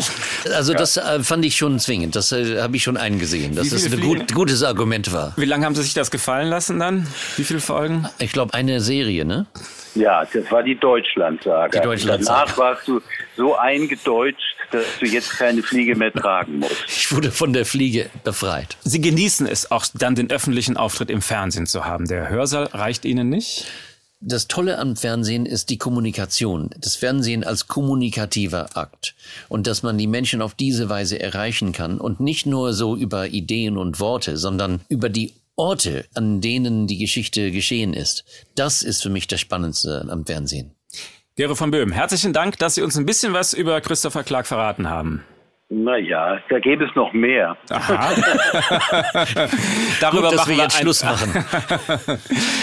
Also 0.55 0.75
das 0.75 0.97
äh, 0.99 1.21
fand 1.21 1.45
ich 1.45 1.57
schon 1.57 1.79
zwingend. 1.79 2.17
Das 2.17 2.33
äh, 2.33 2.61
habe 2.61 2.77
ich 2.77 2.83
schon 2.83 2.99
eingesehen, 2.99 3.55
dass 3.55 3.71
das 3.71 3.91
ein 3.91 4.01
gut, 4.01 4.35
gutes 4.35 4.63
Argument 4.63 5.13
war. 5.13 5.33
Wie 5.37 5.47
lange 5.47 5.65
haben 5.65 5.75
Sie 5.75 5.83
sich 5.83 5.95
das 5.95 6.11
gefallen 6.11 6.49
lassen 6.49 6.79
dann? 6.79 7.07
Wie 7.37 7.45
viele 7.45 7.61
Folgen? 7.61 8.07
Ich 8.19 8.33
glaube, 8.33 8.53
eine 8.53 8.81
Serie, 8.81 9.25
ne? 9.25 9.47
Ja, 9.95 10.25
das 10.25 10.51
war 10.51 10.63
die 10.63 10.79
Deutschlandsage. 10.79 11.79
Die 11.79 11.85
Deutschlandsage. 11.85 12.41
Danach 12.47 12.59
warst 12.59 12.89
du 12.89 13.01
so 13.37 13.57
eingedeutscht, 13.57 14.57
dass 14.71 14.85
du 15.01 15.07
jetzt 15.07 15.31
keine 15.31 15.63
Fliege 15.63 15.97
mehr 15.97 16.13
tragen 16.13 16.59
musst. 16.59 16.85
Ich 16.87 17.13
wurde 17.13 17.31
von 17.31 17.53
der 17.53 17.67
Fliege 17.67 18.11
befreit. 18.23 18.77
Sie 18.83 19.01
genießen 19.01 19.47
es 19.47 19.71
auch 19.71 19.87
dann 19.95 20.15
den 20.15 20.31
öffentlichen 20.31 20.77
Auftritt 20.77 21.11
im 21.11 21.23
Fernsehen 21.23 21.67
zu 21.67 21.85
haben. 21.85 22.07
Der 22.07 22.29
Hörsaal 22.29 22.65
reicht 22.67 23.05
Ihnen 23.05 23.29
nicht? 23.29 23.67
Das 24.27 24.49
Tolle 24.49 24.79
am 24.79 24.97
Fernsehen 24.97 25.45
ist 25.45 25.69
die 25.69 25.77
Kommunikation. 25.77 26.71
Das 26.79 26.97
Fernsehen 26.97 27.45
als 27.45 27.69
kommunikativer 27.69 28.75
Akt. 28.75 29.15
Und 29.51 29.67
dass 29.67 29.83
man 29.83 29.99
die 29.99 30.07
Menschen 30.07 30.41
auf 30.41 30.55
diese 30.55 30.89
Weise 30.89 31.21
erreichen 31.21 31.73
kann 31.73 32.01
und 32.01 32.21
nicht 32.21 32.47
nur 32.47 32.73
so 32.73 32.97
über 32.97 33.29
Ideen 33.29 33.77
und 33.77 34.01
Worte, 34.01 34.39
sondern 34.39 34.81
über 34.89 35.11
die 35.11 35.35
Orte, 35.57 36.07
an 36.15 36.41
denen 36.41 36.87
die 36.87 36.99
Geschichte 36.99 37.51
geschehen 37.51 37.93
ist. 37.93 38.25
Das 38.55 38.83
ist 38.83 39.03
für 39.03 39.11
mich 39.11 39.29
das 39.29 39.41
Spannendste 39.41 40.07
am 40.09 40.25
Fernsehen. 40.25 40.75
Gero 41.37 41.57
von 41.57 41.73
Böhm, 41.73 41.91
herzlichen 41.91 42.33
Dank, 42.33 42.59
dass 42.59 42.77
Sie 42.77 42.83
uns 42.83 42.97
ein 42.97 43.07
bisschen 43.07 43.33
was 43.33 43.55
über 43.55 43.81
Christopher 43.81 44.23
Clark 44.23 44.47
verraten 44.47 44.89
haben. 44.89 45.25
Naja, 45.69 46.39
da 46.49 46.61
gäbe 46.61 46.85
es 46.85 46.95
noch 46.95 47.13
mehr. 47.13 47.57
Darüber 50.01 50.31
Gut, 50.31 50.33
dass 50.33 50.37
machen 50.37 50.57
wir 50.57 50.63
jetzt 50.63 50.79
Schluss 50.79 51.03
machen. 51.03 51.35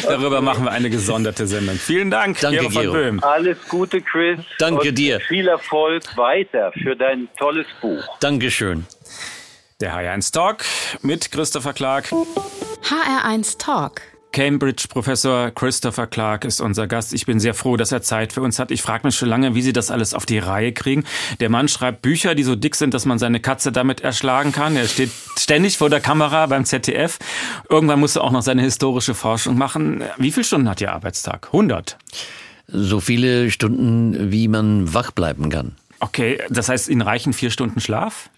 Darüber 0.03 0.39
machen 0.39 0.63
wir 0.63 0.71
eine 0.71 0.89
gesonderte 0.89 1.47
Sendung. 1.47 1.75
Vielen 1.75 2.09
Dank, 2.11 2.39
Danke, 2.39 2.59
Gero 2.59 2.69
von 2.69 2.81
Gero. 2.83 2.93
Böhm. 2.93 3.21
Alles 3.21 3.57
Gute, 3.67 3.99
Chris. 3.99 4.39
Danke 4.57 4.87
und 4.87 4.97
dir. 4.97 5.19
Viel 5.19 5.49
Erfolg 5.49 6.03
weiter 6.15 6.71
für 6.81 6.95
dein 6.95 7.27
tolles 7.37 7.67
Buch. 7.81 8.01
Dankeschön. 8.21 8.85
Der 9.81 9.93
HR1 9.93 10.31
Talk 10.31 10.63
mit 11.01 11.29
Christopher 11.29 11.73
Clark. 11.73 12.05
HR1 12.05 13.57
Talk. 13.57 14.01
Cambridge-Professor 14.31 15.51
Christopher 15.51 16.07
Clark 16.07 16.45
ist 16.45 16.61
unser 16.61 16.87
Gast. 16.87 17.13
Ich 17.13 17.25
bin 17.25 17.39
sehr 17.39 17.53
froh, 17.53 17.77
dass 17.77 17.91
er 17.91 18.01
Zeit 18.01 18.33
für 18.33 18.41
uns 18.41 18.59
hat. 18.59 18.71
Ich 18.71 18.81
frage 18.81 19.05
mich 19.05 19.15
schon 19.15 19.29
lange, 19.29 19.55
wie 19.55 19.61
Sie 19.61 19.73
das 19.73 19.91
alles 19.91 20.13
auf 20.13 20.25
die 20.25 20.39
Reihe 20.39 20.71
kriegen. 20.71 21.03
Der 21.39 21.49
Mann 21.49 21.67
schreibt 21.67 22.01
Bücher, 22.01 22.35
die 22.35 22.43
so 22.43 22.55
dick 22.55 22.75
sind, 22.75 22.93
dass 22.93 23.05
man 23.05 23.19
seine 23.19 23.39
Katze 23.39 23.71
damit 23.71 24.01
erschlagen 24.01 24.51
kann. 24.51 24.75
Er 24.75 24.87
steht 24.87 25.11
ständig 25.37 25.77
vor 25.77 25.89
der 25.89 25.99
Kamera 25.99 26.45
beim 26.45 26.65
ZDF. 26.65 27.19
Irgendwann 27.69 27.99
muss 27.99 28.15
er 28.15 28.23
auch 28.23 28.31
noch 28.31 28.41
seine 28.41 28.61
historische 28.61 29.13
Forschung 29.13 29.57
machen. 29.57 30.03
Wie 30.17 30.31
viele 30.31 30.43
Stunden 30.45 30.69
hat 30.69 30.81
Ihr 30.81 30.93
Arbeitstag? 30.93 31.47
100. 31.47 31.97
So 32.67 33.01
viele 33.01 33.51
Stunden, 33.51 34.31
wie 34.31 34.47
man 34.47 34.93
wach 34.93 35.11
bleiben 35.11 35.49
kann. 35.49 35.75
Okay, 35.99 36.39
das 36.49 36.69
heißt, 36.69 36.89
Ihnen 36.89 37.01
reichen 37.01 37.33
vier 37.33 37.51
Stunden 37.51 37.79
Schlaf? 37.79 38.29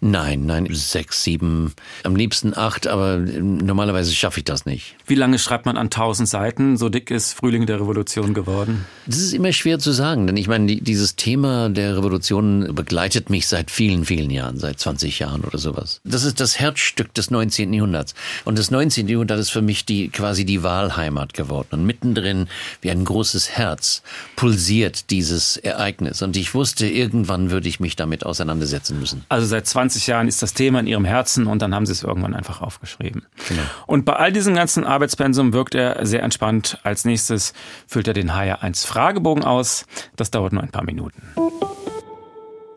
Nein, 0.00 0.44
nein, 0.44 0.68
sechs, 0.70 1.24
sieben, 1.24 1.72
am 2.04 2.16
liebsten 2.16 2.56
acht, 2.56 2.86
aber 2.86 3.16
normalerweise 3.16 4.14
schaffe 4.14 4.40
ich 4.40 4.44
das 4.44 4.66
nicht. 4.66 4.94
Wie 5.06 5.14
lange 5.14 5.38
schreibt 5.38 5.64
man 5.66 5.76
an 5.76 5.90
tausend 5.90 6.28
Seiten? 6.28 6.76
So 6.76 6.88
dick 6.88 7.10
ist 7.10 7.32
Frühling 7.32 7.66
der 7.66 7.80
Revolution 7.80 8.34
geworden? 8.34 8.84
Das 9.06 9.18
ist 9.18 9.32
immer 9.32 9.52
schwer 9.52 9.78
zu 9.78 9.92
sagen, 9.92 10.26
denn 10.26 10.36
ich 10.36 10.48
meine, 10.48 10.76
dieses 10.76 11.16
Thema 11.16 11.70
der 11.70 11.96
Revolution 11.96 12.74
begleitet 12.74 13.30
mich 13.30 13.46
seit 13.46 13.70
vielen, 13.70 14.04
vielen 14.04 14.30
Jahren, 14.30 14.58
seit 14.58 14.78
20 14.78 15.18
Jahren 15.18 15.42
oder 15.42 15.58
sowas. 15.58 16.00
Das 16.04 16.24
ist 16.24 16.40
das 16.40 16.58
Herzstück 16.58 17.14
des 17.14 17.30
19. 17.30 17.72
Jahrhunderts. 17.72 18.14
Und 18.44 18.58
das 18.58 18.70
19. 18.70 19.08
Jahrhundert 19.08 19.38
ist 19.38 19.50
für 19.50 19.62
mich 19.62 19.86
die, 19.86 20.08
quasi 20.08 20.44
die 20.44 20.62
Wahlheimat 20.62 21.32
geworden. 21.32 21.68
Und 21.70 21.86
mittendrin, 21.86 22.48
wie 22.82 22.90
ein 22.90 23.04
großes 23.04 23.50
Herz, 23.50 24.02
pulsiert 24.36 25.10
dieses 25.10 25.56
Ereignis. 25.56 26.20
Und 26.22 26.36
ich 26.36 26.54
wusste, 26.54 26.86
irgendwann 26.86 27.50
würde 27.50 27.68
ich 27.68 27.80
mich 27.80 27.96
damit 27.96 28.26
auseinandersetzen 28.26 29.00
müssen. 29.00 29.24
Also 29.28 29.45
seit 29.46 29.66
20 29.66 29.86
20 29.96 30.06
Jahren 30.08 30.28
ist 30.28 30.42
das 30.42 30.52
Thema 30.52 30.80
in 30.80 30.86
ihrem 30.86 31.04
Herzen 31.04 31.46
und 31.46 31.62
dann 31.62 31.74
haben 31.74 31.86
sie 31.86 31.92
es 31.92 32.02
irgendwann 32.02 32.34
einfach 32.34 32.60
aufgeschrieben. 32.60 33.24
Genau. 33.48 33.62
Und 33.86 34.04
bei 34.04 34.14
all 34.14 34.32
diesem 34.32 34.54
ganzen 34.54 34.84
Arbeitspensum 34.84 35.52
wirkt 35.52 35.74
er 35.74 36.04
sehr 36.04 36.22
entspannt. 36.22 36.78
Als 36.82 37.04
nächstes 37.04 37.54
füllt 37.86 38.08
er 38.08 38.14
den 38.14 38.30
HR1 38.30 38.86
Fragebogen 38.86 39.44
aus. 39.44 39.86
Das 40.16 40.30
dauert 40.30 40.52
nur 40.52 40.62
ein 40.62 40.70
paar 40.70 40.84
Minuten. 40.84 41.22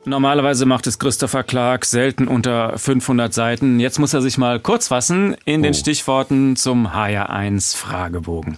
Normalerweise 0.05 0.65
macht 0.65 0.87
es 0.87 0.97
Christopher 0.97 1.43
Clark 1.43 1.83
selten 1.83 2.27
unter 2.27 2.77
500 2.77 3.33
Seiten. 3.33 3.79
Jetzt 3.79 3.99
muss 3.99 4.13
er 4.13 4.21
sich 4.21 4.37
mal 4.37 4.59
kurz 4.59 4.87
fassen 4.87 5.35
in 5.45 5.61
den 5.61 5.73
oh. 5.73 5.77
Stichworten 5.77 6.55
zum 6.55 6.87
HR1 6.87 7.75
Fragebogen. 7.75 8.57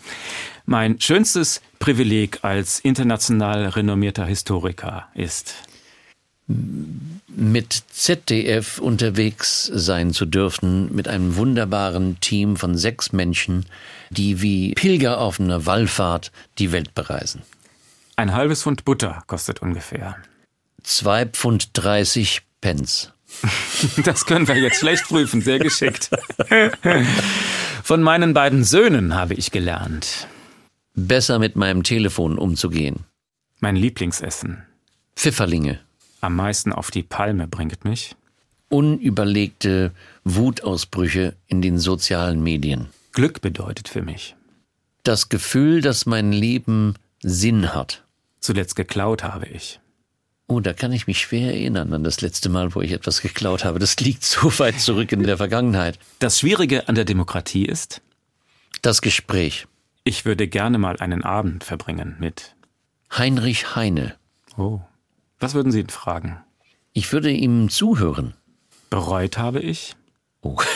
Mein 0.65 1.01
schönstes 1.01 1.61
Privileg 1.79 2.39
als 2.43 2.79
international 2.79 3.69
renommierter 3.69 4.25
Historiker 4.25 5.07
ist 5.15 5.55
mit 7.35 7.73
ZDF 7.73 8.79
unterwegs 8.79 9.65
sein 9.65 10.13
zu 10.13 10.25
dürfen, 10.25 10.93
mit 10.93 11.07
einem 11.07 11.35
wunderbaren 11.35 12.19
Team 12.19 12.57
von 12.57 12.77
sechs 12.77 13.13
Menschen, 13.13 13.65
die 14.09 14.41
wie 14.41 14.73
Pilger 14.73 15.19
auf 15.19 15.39
einer 15.39 15.65
Wallfahrt 15.65 16.31
die 16.59 16.71
Welt 16.71 16.93
bereisen. 16.93 17.41
Ein 18.15 18.33
halbes 18.33 18.63
Pfund 18.63 18.85
Butter 18.85 19.23
kostet 19.27 19.61
ungefähr. 19.61 20.17
Zwei 20.83 21.25
Pfund 21.25 21.69
dreißig 21.73 22.41
Pence. 22.59 23.13
Das 24.03 24.25
können 24.27 24.47
wir 24.47 24.57
jetzt 24.57 24.77
schlecht 24.77 25.05
prüfen, 25.05 25.41
sehr 25.41 25.57
geschickt. 25.57 26.11
Von 27.83 28.03
meinen 28.03 28.33
beiden 28.35 28.63
Söhnen 28.63 29.15
habe 29.15 29.33
ich 29.33 29.49
gelernt. 29.49 30.27
Besser 30.93 31.39
mit 31.39 31.55
meinem 31.55 31.81
Telefon 31.81 32.37
umzugehen. 32.37 33.05
Mein 33.59 33.75
Lieblingsessen. 33.75 34.63
Pfifferlinge 35.15 35.79
am 36.21 36.35
meisten 36.35 36.71
auf 36.71 36.91
die 36.91 37.03
Palme 37.03 37.47
bringt 37.47 37.83
mich? 37.83 38.15
Unüberlegte 38.69 39.91
Wutausbrüche 40.23 41.35
in 41.47 41.61
den 41.61 41.77
sozialen 41.77 42.41
Medien. 42.41 42.87
Glück 43.11 43.41
bedeutet 43.41 43.89
für 43.89 44.01
mich. 44.01 44.35
Das 45.03 45.29
Gefühl, 45.29 45.81
dass 45.81 46.05
mein 46.05 46.31
Leben 46.31 46.93
Sinn 47.21 47.73
hat. 47.73 48.03
Zuletzt 48.39 48.75
geklaut 48.75 49.23
habe 49.23 49.47
ich. 49.47 49.79
Oh, 50.47 50.59
da 50.59 50.73
kann 50.73 50.91
ich 50.91 51.07
mich 51.07 51.19
schwer 51.19 51.53
erinnern 51.53 51.93
an 51.93 52.03
das 52.03 52.21
letzte 52.21 52.49
Mal, 52.49 52.75
wo 52.75 52.81
ich 52.81 52.91
etwas 52.91 53.21
geklaut 53.21 53.63
habe. 53.63 53.79
Das 53.79 53.97
liegt 53.99 54.23
so 54.23 54.57
weit 54.59 54.79
zurück 54.79 55.11
in 55.11 55.23
der 55.23 55.37
Vergangenheit. 55.37 55.97
Das 56.19 56.39
Schwierige 56.39 56.87
an 56.87 56.95
der 56.95 57.05
Demokratie 57.05 57.65
ist? 57.65 58.01
Das 58.81 59.01
Gespräch. 59.01 59.67
Ich 60.03 60.25
würde 60.25 60.47
gerne 60.47 60.77
mal 60.77 60.97
einen 60.97 61.23
Abend 61.23 61.63
verbringen 61.63 62.15
mit 62.19 62.55
Heinrich 63.17 63.75
Heine. 63.75 64.15
Oh. 64.57 64.81
Was 65.41 65.55
würden 65.55 65.71
Sie 65.71 65.79
ihn 65.79 65.89
fragen? 65.89 66.37
Ich 66.93 67.11
würde 67.11 67.31
ihm 67.31 67.69
zuhören. 67.69 68.35
Bereut 68.91 69.37
habe 69.37 69.59
ich? 69.59 69.95
Oh. 70.41 70.57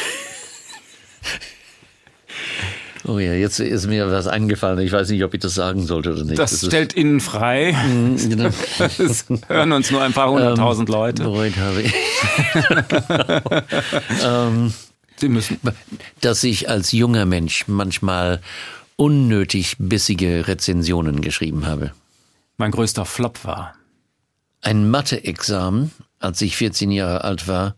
Oh 3.08 3.20
ja, 3.20 3.34
jetzt 3.34 3.60
ist 3.60 3.86
mir 3.86 4.10
was 4.10 4.26
eingefallen. 4.26 4.80
Ich 4.80 4.92
weiß 4.92 5.10
nicht, 5.12 5.24
ob 5.24 5.36
ich 5.36 5.40
das 5.40 5.54
sagen 5.54 5.86
sollte 5.86 6.12
oder 6.14 6.24
nicht. 6.24 6.40
Das, 6.40 6.50
das 6.50 6.66
stellt 6.66 6.96
Ihnen 6.96 7.20
frei. 7.20 7.72
Mhm, 7.88 8.30
genau. 8.32 8.50
Es 8.80 9.26
hören 9.48 9.74
uns 9.74 9.92
nur 9.92 10.02
ein 10.02 10.12
paar 10.12 10.32
hunderttausend 10.32 10.90
ähm, 10.90 10.96
Leute. 10.96 11.22
Bereut 11.22 11.56
habe 11.58 11.84
ich. 11.84 11.94
ähm, 14.26 14.74
Sie 15.18 15.30
müssen. 15.30 15.60
Dass 16.22 16.44
ich 16.44 16.68
als 16.68 16.94
junger 16.94 17.28
Mensch 17.28 17.68
manchmal 17.68 18.42
unnötig 18.96 19.76
bissige 19.78 20.48
Rezensionen 20.48 21.22
geschrieben 21.22 21.68
habe. 21.68 21.92
Mein 22.58 22.72
größter 22.72 23.06
Flop 23.06 23.46
war 23.46 23.76
ein 24.62 24.90
Mathe-Examen, 24.90 25.92
als 26.20 26.42
ich 26.42 26.56
14 26.58 26.92
Jahre 26.92 27.24
alt 27.24 27.48
war, 27.48 27.76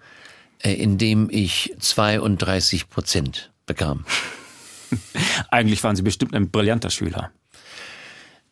äh, 0.60 0.74
in 0.74 0.98
dem 0.98 1.30
ich 1.30 1.74
32 1.80 2.90
Prozent 2.90 3.52
bekam. 3.66 4.06
Eigentlich 5.50 5.84
waren 5.84 5.96
Sie 5.96 6.02
bestimmt 6.02 6.34
ein 6.34 6.50
brillanter 6.50 6.90
Schüler. 6.90 7.32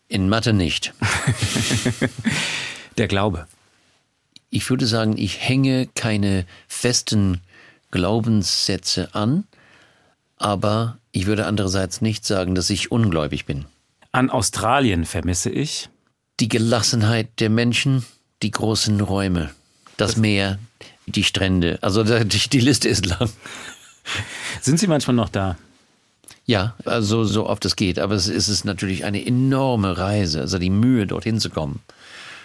In 0.08 0.30
Mathe 0.30 0.54
nicht. 0.54 0.94
Der 2.98 3.08
Glaube. 3.08 3.48
Ich 4.50 4.70
würde 4.70 4.86
sagen, 4.86 5.18
ich 5.18 5.40
hänge 5.42 5.88
keine 5.96 6.46
festen 6.68 7.42
Glaubenssätze 7.92 9.16
an, 9.16 9.46
aber 10.38 11.00
ich 11.12 11.26
würde 11.26 11.46
andererseits 11.46 12.02
nicht 12.02 12.26
sagen, 12.26 12.56
dass 12.56 12.70
ich 12.70 12.92
ungläubig 12.92 13.46
bin. 13.46 13.66
An 14.12 14.30
Australien 14.30 15.06
vermisse 15.06 15.50
ich 15.50 15.90
die 16.40 16.50
Gelassenheit 16.50 17.40
der 17.40 17.50
Menschen, 17.50 18.06
die 18.46 18.52
großen 18.52 19.02
Räume, 19.02 19.50
das, 19.98 20.12
das 20.12 20.18
Meer, 20.18 20.60
die 21.08 21.24
Strände. 21.24 21.80
Also 21.82 22.04
die, 22.04 22.50
die 22.50 22.60
Liste 22.60 22.88
ist 22.88 23.08
lang. 23.08 23.30
Sind 24.62 24.80
Sie 24.80 24.86
manchmal 24.86 25.16
noch 25.16 25.30
da? 25.30 25.58
Ja, 26.46 26.76
also 26.86 27.24
so 27.24 27.48
oft 27.50 27.66
es 27.66 27.76
geht. 27.76 27.98
Aber 27.98 28.14
es 28.14 28.28
ist 28.28 28.64
natürlich 28.64 29.04
eine 29.04 29.26
enorme 29.26 29.98
Reise, 29.98 30.42
also 30.42 30.60
die 30.60 30.70
Mühe, 30.70 31.08
dorthin 31.08 31.40
zu 31.40 31.50
kommen. 31.50 31.80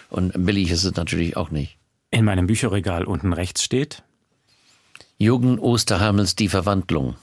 Und 0.09 0.33
billig 0.43 0.71
ist 0.71 0.85
es 0.85 0.95
natürlich 0.95 1.37
auch 1.37 1.51
nicht. 1.51 1.77
In 2.09 2.25
meinem 2.25 2.47
Bücherregal 2.47 3.05
unten 3.05 3.31
rechts 3.31 3.63
steht 3.63 4.01
Jürgen 5.19 5.59
Osterhamels 5.59 6.35
Die 6.35 6.49
Verwandlung. 6.49 7.15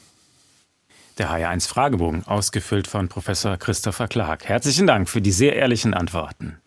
Der 1.18 1.30
HR1 1.30 1.66
Fragebogen, 1.66 2.24
ausgefüllt 2.28 2.86
von 2.86 3.08
Professor 3.08 3.56
Christopher 3.56 4.06
Clark. 4.06 4.44
Herzlichen 4.44 4.86
Dank 4.86 5.08
für 5.08 5.20
die 5.20 5.32
sehr 5.32 5.56
ehrlichen 5.56 5.92
Antworten. 5.92 6.58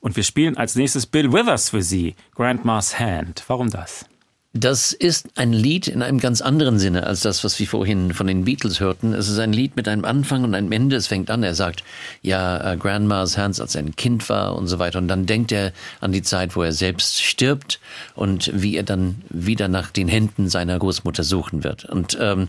Und 0.00 0.16
wir 0.16 0.22
spielen 0.22 0.56
als 0.56 0.76
nächstes 0.76 1.04
Bill 1.04 1.30
Withers 1.30 1.68
für 1.68 1.82
Sie, 1.82 2.14
Grandma's 2.34 2.98
Hand. 2.98 3.44
Warum 3.48 3.68
das? 3.68 4.06
Das 4.54 4.92
ist 4.92 5.28
ein 5.36 5.54
Lied 5.54 5.88
in 5.88 6.02
einem 6.02 6.20
ganz 6.20 6.42
anderen 6.42 6.78
Sinne 6.78 7.06
als 7.06 7.20
das, 7.20 7.42
was 7.42 7.58
wir 7.58 7.66
vorhin 7.66 8.12
von 8.12 8.26
den 8.26 8.44
Beatles 8.44 8.80
hörten. 8.80 9.14
Es 9.14 9.28
ist 9.28 9.38
ein 9.38 9.54
Lied 9.54 9.76
mit 9.76 9.88
einem 9.88 10.04
Anfang 10.04 10.44
und 10.44 10.54
einem 10.54 10.72
Ende. 10.72 10.96
Es 10.96 11.06
fängt 11.06 11.30
an, 11.30 11.42
er 11.42 11.54
sagt, 11.54 11.82
ja, 12.20 12.74
uh, 12.74 12.76
Grandma's 12.76 13.38
Hands, 13.38 13.58
als 13.58 13.74
er 13.74 13.82
ein 13.82 13.96
Kind 13.96 14.28
war 14.28 14.54
und 14.54 14.66
so 14.66 14.78
weiter. 14.78 14.98
Und 14.98 15.08
dann 15.08 15.24
denkt 15.24 15.52
er 15.52 15.72
an 16.02 16.12
die 16.12 16.20
Zeit, 16.20 16.54
wo 16.54 16.62
er 16.62 16.72
selbst 16.72 17.22
stirbt 17.22 17.80
und 18.14 18.50
wie 18.54 18.76
er 18.76 18.82
dann 18.82 19.22
wieder 19.30 19.68
nach 19.68 19.90
den 19.90 20.08
Händen 20.08 20.50
seiner 20.50 20.78
Großmutter 20.78 21.24
suchen 21.24 21.64
wird. 21.64 21.86
Und 21.86 22.18
ähm, 22.20 22.48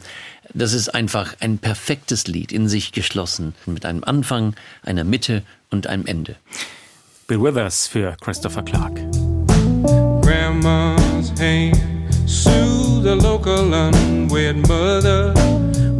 das 0.54 0.74
ist 0.74 0.90
einfach 0.90 1.36
ein 1.40 1.58
perfektes 1.58 2.28
Lied, 2.28 2.52
in 2.52 2.68
sich 2.68 2.92
geschlossen, 2.92 3.56
mit 3.66 3.86
einem 3.86 4.04
Anfang, 4.04 4.56
einer 4.84 5.04
Mitte 5.04 5.44
und 5.70 5.88
einem 5.88 6.06
Ende. 6.06 6.36
Bill 7.28 7.42
Withers 7.42 7.88
für 7.88 8.16
Christopher 8.22 8.64
Clark. 8.64 8.96
Grandma's 10.22 11.32
hand 11.40 11.78
soothe 12.26 13.04
the 13.04 13.16
local 13.16 13.74
unwed 13.74 14.68
mother. 14.68 15.34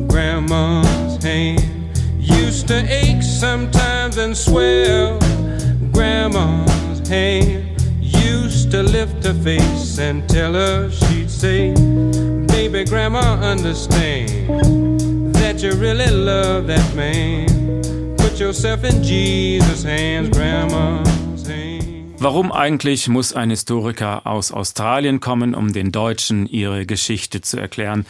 Grandma's 0.08 1.22
hand 1.24 1.62
used 2.18 2.68
to 2.68 2.76
ache 2.88 3.22
sometimes 3.22 4.18
and 4.18 4.36
swell. 4.36 5.20
Grandma's 5.92 7.08
hand 7.08 7.80
used 8.00 8.72
to 8.72 8.84
lift 8.84 9.26
her 9.26 9.34
face 9.34 10.00
and 10.00 10.28
tell 10.30 10.54
her 10.54 10.90
she'd 10.90 11.30
say, 11.30 11.74
Baby, 12.74 12.90
Grandma, 12.90 13.36
understand 13.36 14.50
that 15.36 15.62
you 15.62 15.74
really 15.74 16.10
love 16.10 16.66
that 16.66 16.96
man. 16.96 17.46
Put 18.18 18.40
yourself 18.40 18.84
in 18.84 19.04
Jesus' 19.04 19.84
hands, 19.84 20.36
Grandma. 20.36 21.04
Warum 22.18 22.52
eigentlich 22.52 23.08
muss 23.10 23.34
ein 23.34 23.52
Historiker 23.52 24.26
aus 24.26 24.52
Australien 24.52 25.20
kommen, 25.20 25.54
um 25.54 25.72
den 25.72 25.92
Deutschen 25.92 26.48
ihre 26.48 26.88
Geschichte 26.88 27.42
zu 27.42 27.60
erklären? 27.60 28.08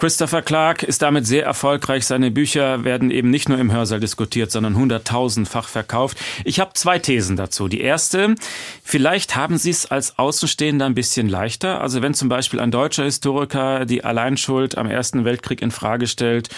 Christopher 0.00 0.40
Clark 0.40 0.82
ist 0.82 1.02
damit 1.02 1.26
sehr 1.26 1.44
erfolgreich. 1.44 2.06
Seine 2.06 2.30
Bücher 2.30 2.84
werden 2.84 3.10
eben 3.10 3.28
nicht 3.28 3.50
nur 3.50 3.58
im 3.58 3.70
Hörsaal 3.70 4.00
diskutiert, 4.00 4.50
sondern 4.50 4.74
hunderttausendfach 4.74 5.68
verkauft. 5.68 6.16
Ich 6.46 6.58
habe 6.58 6.72
zwei 6.72 6.98
Thesen 6.98 7.36
dazu. 7.36 7.68
Die 7.68 7.82
erste, 7.82 8.34
vielleicht 8.82 9.36
haben 9.36 9.58
Sie 9.58 9.68
es 9.68 9.84
als 9.84 10.18
Außenstehender 10.18 10.86
ein 10.86 10.94
bisschen 10.94 11.28
leichter. 11.28 11.82
Also 11.82 12.00
wenn 12.00 12.14
zum 12.14 12.30
Beispiel 12.30 12.60
ein 12.60 12.70
deutscher 12.70 13.04
Historiker 13.04 13.84
die 13.84 14.02
Alleinschuld 14.02 14.78
am 14.78 14.86
Ersten 14.86 15.26
Weltkrieg 15.26 15.60
in 15.60 15.70
Frage 15.70 16.06
stellt, 16.06 16.48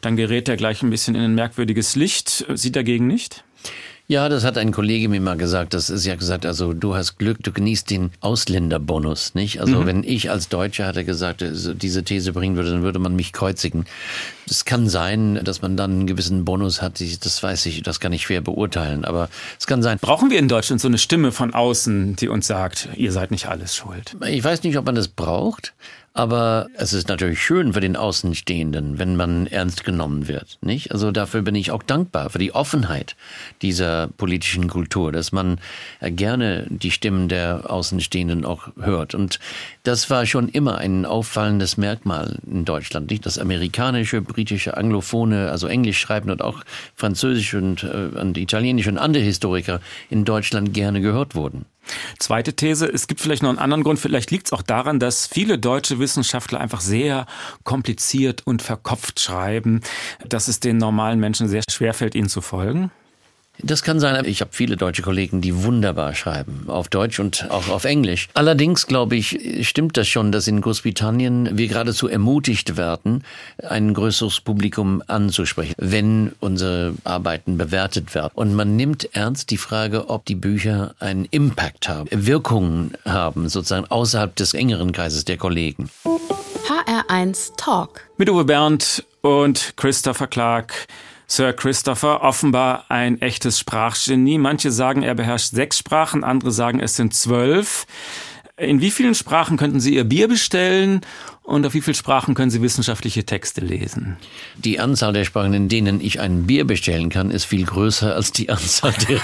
dann 0.00 0.14
gerät 0.14 0.48
er 0.48 0.56
gleich 0.56 0.84
ein 0.84 0.90
bisschen 0.90 1.16
in 1.16 1.22
ein 1.22 1.34
merkwürdiges 1.34 1.96
Licht. 1.96 2.46
Sie 2.54 2.70
dagegen 2.70 3.08
nicht? 3.08 3.42
Ja, 4.12 4.28
das 4.28 4.44
hat 4.44 4.58
ein 4.58 4.72
Kollege 4.72 5.08
mir 5.08 5.22
mal 5.22 5.38
gesagt. 5.38 5.72
Das 5.72 5.88
ist 5.88 6.04
ja 6.04 6.16
gesagt, 6.16 6.44
also 6.44 6.74
du 6.74 6.94
hast 6.94 7.16
Glück, 7.16 7.38
du 7.42 7.50
genießt 7.50 7.88
den 7.88 8.10
Ausländerbonus, 8.20 9.34
nicht? 9.34 9.62
Also 9.62 9.80
Mhm. 9.80 9.86
wenn 9.86 10.04
ich 10.04 10.28
als 10.30 10.50
Deutscher 10.50 10.86
hatte 10.86 11.06
gesagt, 11.06 11.42
also 11.42 11.72
diese 11.72 12.02
These 12.04 12.34
bringen 12.34 12.54
würde, 12.56 12.72
dann 12.72 12.82
würde 12.82 12.98
man 12.98 13.16
mich 13.16 13.32
kreuzigen. 13.32 13.86
Es 14.46 14.66
kann 14.66 14.86
sein, 14.90 15.40
dass 15.42 15.62
man 15.62 15.78
dann 15.78 15.92
einen 15.92 16.06
gewissen 16.06 16.44
Bonus 16.44 16.82
hat. 16.82 17.00
Das 17.00 17.42
weiß 17.42 17.64
ich, 17.64 17.82
das 17.84 18.00
kann 18.00 18.12
ich 18.12 18.20
schwer 18.24 18.42
beurteilen. 18.42 19.06
Aber 19.06 19.30
es 19.58 19.66
kann 19.66 19.82
sein. 19.82 19.96
Brauchen 19.98 20.28
wir 20.28 20.38
in 20.38 20.48
Deutschland 20.48 20.82
so 20.82 20.88
eine 20.88 20.98
Stimme 20.98 21.32
von 21.32 21.54
außen, 21.54 22.14
die 22.16 22.28
uns 22.28 22.46
sagt, 22.46 22.90
ihr 22.96 23.12
seid 23.12 23.30
nicht 23.30 23.46
alles 23.46 23.74
schuld? 23.74 24.14
Ich 24.28 24.44
weiß 24.44 24.62
nicht, 24.62 24.76
ob 24.76 24.84
man 24.84 24.94
das 24.94 25.08
braucht, 25.08 25.72
aber 26.14 26.66
es 26.74 26.92
ist 26.92 27.08
natürlich 27.08 27.42
schön 27.42 27.72
für 27.72 27.80
den 27.80 27.96
Außenstehenden, 27.96 28.98
wenn 28.98 29.16
man 29.16 29.46
ernst 29.46 29.84
genommen 29.84 30.28
wird, 30.28 30.58
nicht? 30.60 30.92
Also 30.92 31.10
dafür 31.10 31.42
bin 31.42 31.54
ich 31.54 31.70
auch 31.70 31.82
dankbar 31.82 32.28
für 32.30 32.38
die 32.38 32.54
Offenheit 32.54 33.16
dieser 33.62 34.08
politischen 34.08 34.68
Kultur, 34.68 35.10
dass 35.10 35.32
man 35.32 35.58
äh, 36.00 36.10
gerne 36.10 36.66
die 36.68 36.90
Stimmen 36.90 37.28
der 37.28 37.70
Außenstehenden 37.70 38.44
auch 38.44 38.68
hört. 38.78 39.14
Und 39.14 39.40
das 39.84 40.10
war 40.10 40.26
schon 40.26 40.48
immer 40.48 40.78
ein 40.78 41.06
auffallendes 41.06 41.78
Merkmal 41.78 42.38
in 42.46 42.66
Deutschland, 42.66 43.10
nicht? 43.10 43.24
Dass 43.24 43.38
amerikanische, 43.38 44.20
britische, 44.20 44.76
anglophone, 44.76 45.32
also 45.32 45.66
Englisch 45.66 45.98
schreiben 45.98 46.30
und 46.30 46.42
auch 46.42 46.62
Französisch 46.94 47.54
und, 47.54 47.84
äh, 47.84 48.18
und 48.18 48.36
Italienisch 48.36 48.86
und 48.86 48.98
andere 48.98 49.22
Historiker 49.22 49.80
in 50.10 50.26
Deutschland 50.26 50.74
gerne 50.74 51.00
gehört 51.00 51.34
wurden. 51.34 51.64
Zweite 52.18 52.54
These, 52.54 52.86
es 52.86 53.06
gibt 53.06 53.20
vielleicht 53.20 53.42
noch 53.42 53.50
einen 53.50 53.58
anderen 53.58 53.82
Grund, 53.82 53.98
vielleicht 53.98 54.30
liegt 54.30 54.46
es 54.46 54.52
auch 54.52 54.62
daran, 54.62 55.00
dass 55.00 55.26
viele 55.26 55.58
deutsche 55.58 55.98
Wissenschaftler 55.98 56.60
einfach 56.60 56.80
sehr 56.80 57.26
kompliziert 57.64 58.46
und 58.46 58.62
verkopft 58.62 59.20
schreiben, 59.20 59.80
dass 60.26 60.48
es 60.48 60.60
den 60.60 60.76
normalen 60.76 61.18
Menschen 61.18 61.48
sehr 61.48 61.62
schwer 61.68 61.94
fällt, 61.94 62.14
ihnen 62.14 62.28
zu 62.28 62.40
folgen. 62.40 62.90
Das 63.64 63.82
kann 63.82 64.00
sein. 64.00 64.24
Ich 64.24 64.40
habe 64.40 64.50
viele 64.52 64.76
deutsche 64.76 65.02
Kollegen, 65.02 65.40
die 65.40 65.62
wunderbar 65.62 66.14
schreiben, 66.14 66.64
auf 66.66 66.88
Deutsch 66.88 67.20
und 67.20 67.48
auch 67.50 67.68
auf 67.68 67.84
Englisch. 67.84 68.28
Allerdings, 68.34 68.86
glaube 68.86 69.14
ich, 69.14 69.66
stimmt 69.68 69.96
das 69.96 70.08
schon, 70.08 70.32
dass 70.32 70.48
in 70.48 70.60
Großbritannien 70.60 71.56
wir 71.56 71.68
geradezu 71.68 72.08
ermutigt 72.08 72.76
werden, 72.76 73.24
ein 73.62 73.94
größeres 73.94 74.40
Publikum 74.40 75.02
anzusprechen, 75.06 75.74
wenn 75.78 76.32
unsere 76.40 76.94
Arbeiten 77.04 77.56
bewertet 77.56 78.14
werden. 78.16 78.32
Und 78.34 78.54
man 78.54 78.74
nimmt 78.74 79.14
ernst 79.14 79.50
die 79.50 79.58
Frage, 79.58 80.10
ob 80.10 80.24
die 80.24 80.34
Bücher 80.34 80.94
einen 80.98 81.26
Impact 81.26 81.88
haben, 81.88 82.08
Wirkungen 82.10 82.92
haben, 83.04 83.48
sozusagen 83.48 83.86
außerhalb 83.86 84.34
des 84.34 84.54
engeren 84.54 84.92
Kreises 84.92 85.24
der 85.24 85.36
Kollegen. 85.36 85.88
HR1 86.66 87.56
Talk. 87.56 88.08
Mit 88.16 88.28
Uwe 88.28 88.44
Bernd 88.44 89.04
und 89.20 89.74
Christopher 89.76 90.26
Clark. 90.26 90.86
Sir 91.34 91.54
Christopher, 91.54 92.20
offenbar 92.20 92.84
ein 92.90 93.18
echtes 93.22 93.58
Sprachgenie. 93.58 94.36
Manche 94.36 94.70
sagen, 94.70 95.02
er 95.02 95.14
beherrscht 95.14 95.52
sechs 95.52 95.78
Sprachen, 95.78 96.24
andere 96.24 96.50
sagen, 96.50 96.78
es 96.78 96.96
sind 96.96 97.14
zwölf. 97.14 97.86
In 98.58 98.82
wie 98.82 98.90
vielen 98.90 99.14
Sprachen 99.14 99.56
könnten 99.56 99.80
Sie 99.80 99.94
Ihr 99.94 100.04
Bier 100.04 100.28
bestellen 100.28 101.00
und 101.44 101.66
auf 101.66 101.74
wie 101.74 101.80
viele 101.80 101.94
Sprachen 101.94 102.34
können 102.34 102.50
Sie 102.50 102.62
wissenschaftliche 102.62 103.24
Texte 103.24 103.60
lesen? 103.60 104.16
Die 104.56 104.78
Anzahl 104.78 105.12
der 105.12 105.24
Sprachen, 105.24 105.54
in 105.54 105.68
denen 105.68 106.00
ich 106.00 106.20
ein 106.20 106.46
Bier 106.46 106.64
bestellen 106.64 107.08
kann, 107.08 107.30
ist 107.30 107.44
viel 107.44 107.64
größer 107.64 108.14
als 108.14 108.30
die 108.32 108.48
Anzahl 108.48 108.94
der, 109.08 109.20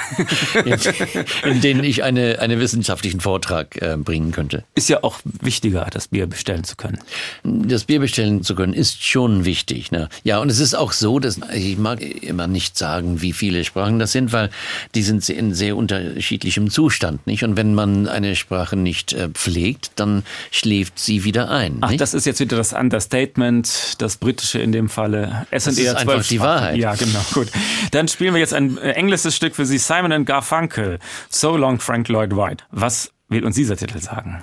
in, 0.65 1.51
in 1.51 1.61
denen 1.61 1.85
ich 1.85 2.03
eine, 2.03 2.41
einen 2.41 2.59
wissenschaftlichen 2.59 3.21
Vortrag 3.21 3.81
äh, 3.81 3.97
bringen 3.97 4.33
könnte. 4.33 4.65
Ist 4.75 4.89
ja 4.89 5.05
auch 5.05 5.21
wichtiger, 5.25 5.87
das 5.91 6.09
Bier 6.09 6.27
bestellen 6.27 6.65
zu 6.65 6.75
können. 6.77 6.99
Das 7.45 7.85
Bier 7.85 8.01
bestellen 8.01 8.43
zu 8.43 8.55
können, 8.55 8.73
ist 8.73 9.05
schon 9.05 9.45
wichtig. 9.45 9.93
Ne? 9.93 10.09
Ja, 10.25 10.41
und 10.41 10.51
es 10.51 10.59
ist 10.59 10.75
auch 10.75 10.93
so, 10.93 11.21
dass 11.21 11.39
ich 11.55 11.79
mag 11.79 12.01
immer 12.01 12.49
nicht 12.49 12.77
sagen, 12.77 13.23
wie 13.23 13.33
viele 13.33 13.65
Sprachen 13.65 13.99
das 14.01 14.13
sind, 14.13 14.33
weil 14.33 14.51
die 14.95 15.03
sind 15.03 15.29
in 15.29 15.55
sehr 15.55 15.77
unterschiedlichem 15.77 16.71
Zustand, 16.71 17.27
nicht? 17.27 17.45
Und 17.45 17.57
wenn 17.57 17.75
man 17.75 18.09
eine 18.09 18.35
Sprache 18.35 18.77
nicht 18.77 19.13
äh, 19.13 19.29
pflegt, 19.29 19.93
dann 19.97 20.25
schläft 20.51 20.99
sie 20.99 21.25
wieder 21.25 21.51
ein. 21.51 21.79
Ach? 21.81 22.08
Das 22.09 22.14
ist 22.14 22.25
jetzt 22.25 22.40
wieder 22.40 22.57
das 22.57 22.73
Understatement, 22.73 23.97
das 23.99 24.16
britische 24.16 24.61
in 24.61 24.73
dem 24.73 24.88
Falle. 24.88 25.47
Es 25.51 25.64
sind 25.64 25.77
Das 25.77 25.79
ist 25.79 25.85
eher 25.85 25.99
einfach 25.99 26.14
zwölf 26.14 26.29
die. 26.29 26.40
Wahrheit. 26.40 26.79
Ja, 26.79 26.94
genau, 26.94 27.21
gut. 27.35 27.49
Dann 27.90 28.09
spielen 28.09 28.33
wir 28.33 28.40
jetzt 28.40 28.55
ein 28.55 28.79
äh, 28.79 28.92
englisches 28.92 29.37
Stück 29.37 29.55
für 29.55 29.66
Sie, 29.66 29.77
Simon 29.77 30.12
and 30.12 30.27
Garfunkel, 30.27 31.01
So 31.29 31.59
Long 31.59 31.81
Frank 31.81 32.09
Lloyd 32.09 32.35
Wright. 32.35 32.64
Was 32.71 33.11
will 33.29 33.44
uns 33.44 33.57
dieser 33.57 33.77
Titel 33.77 34.01
sagen? 34.01 34.40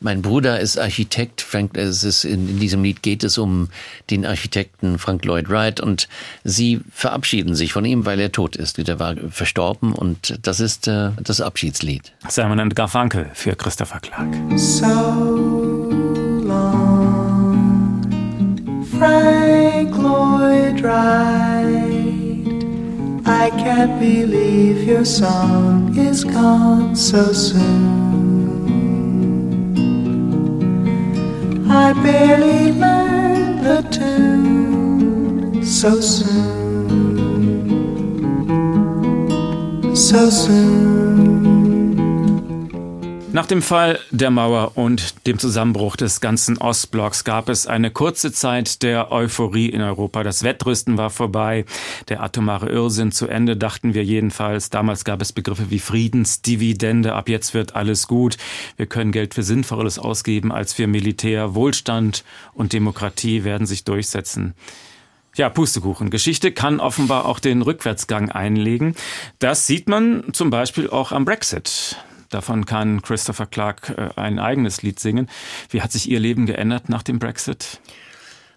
Mein 0.00 0.20
Bruder 0.20 0.58
ist 0.58 0.78
Architekt. 0.78 1.42
Frank, 1.42 1.76
es 1.76 2.02
ist 2.02 2.24
in, 2.24 2.48
in 2.48 2.58
diesem 2.58 2.82
Lied 2.82 3.02
geht 3.02 3.22
es 3.22 3.38
um 3.38 3.68
den 4.08 4.26
Architekten 4.26 4.98
Frank 4.98 5.24
Lloyd 5.24 5.48
Wright 5.48 5.78
und 5.78 6.08
sie 6.42 6.80
verabschieden 6.92 7.54
sich 7.54 7.72
von 7.72 7.84
ihm, 7.84 8.04
weil 8.04 8.18
er 8.18 8.32
tot 8.32 8.56
ist. 8.56 8.78
Der 8.78 8.98
war 8.98 9.14
verstorben 9.30 9.92
und 9.92 10.38
das 10.42 10.58
ist 10.58 10.88
äh, 10.88 11.10
das 11.22 11.40
Abschiedslied. 11.40 12.12
Simon 12.28 12.58
and 12.58 12.74
Garfunkel 12.74 13.30
für 13.34 13.54
Christopher 13.54 14.00
Clark. 14.00 14.34
So 14.56 16.19
Wright. 20.82 21.80
I 23.26 23.50
can't 23.50 24.00
believe 24.00 24.84
your 24.84 25.04
song 25.04 25.96
is 25.96 26.24
gone 26.24 26.96
so 26.96 27.32
soon. 27.32 28.00
I 31.70 31.92
barely 31.92 32.72
learned 32.72 33.64
the 33.64 33.82
tune 33.90 35.62
so 35.62 36.00
soon. 36.00 36.86
So 39.94 40.30
soon. 40.30 40.99
Nach 43.32 43.46
dem 43.46 43.62
Fall 43.62 44.00
der 44.10 44.30
Mauer 44.30 44.72
und 44.74 45.24
dem 45.28 45.38
Zusammenbruch 45.38 45.94
des 45.94 46.20
ganzen 46.20 46.58
Ostblocks 46.58 47.22
gab 47.22 47.48
es 47.48 47.68
eine 47.68 47.92
kurze 47.92 48.32
Zeit 48.32 48.82
der 48.82 49.12
Euphorie 49.12 49.68
in 49.68 49.82
Europa. 49.82 50.24
Das 50.24 50.42
Wettrüsten 50.42 50.98
war 50.98 51.10
vorbei, 51.10 51.64
der 52.08 52.24
atomare 52.24 52.68
Irrsinn 52.68 53.12
zu 53.12 53.28
Ende, 53.28 53.56
dachten 53.56 53.94
wir 53.94 54.04
jedenfalls. 54.04 54.70
Damals 54.70 55.04
gab 55.04 55.22
es 55.22 55.32
Begriffe 55.32 55.70
wie 55.70 55.78
Friedensdividende, 55.78 57.14
ab 57.14 57.28
jetzt 57.28 57.54
wird 57.54 57.76
alles 57.76 58.08
gut. 58.08 58.36
Wir 58.76 58.86
können 58.86 59.12
Geld 59.12 59.34
für 59.34 59.44
Sinnvolles 59.44 60.00
ausgeben 60.00 60.50
als 60.50 60.72
für 60.72 60.88
Militär. 60.88 61.54
Wohlstand 61.54 62.24
und 62.52 62.72
Demokratie 62.72 63.44
werden 63.44 63.66
sich 63.66 63.84
durchsetzen. 63.84 64.54
Ja, 65.36 65.48
Pustekuchen. 65.50 66.10
Geschichte 66.10 66.50
kann 66.50 66.80
offenbar 66.80 67.26
auch 67.26 67.38
den 67.38 67.62
Rückwärtsgang 67.62 68.32
einlegen. 68.32 68.96
Das 69.38 69.68
sieht 69.68 69.88
man 69.88 70.24
zum 70.32 70.50
Beispiel 70.50 70.90
auch 70.90 71.12
am 71.12 71.24
Brexit. 71.24 71.96
Davon 72.30 72.64
kann 72.64 73.02
Christopher 73.02 73.46
Clark 73.46 73.90
äh, 73.96 74.08
ein 74.16 74.38
eigenes 74.38 74.82
Lied 74.82 74.98
singen. 74.98 75.28
Wie 75.68 75.82
hat 75.82 75.92
sich 75.92 76.08
Ihr 76.08 76.20
Leben 76.20 76.46
geändert 76.46 76.88
nach 76.88 77.02
dem 77.02 77.18
Brexit? 77.18 77.80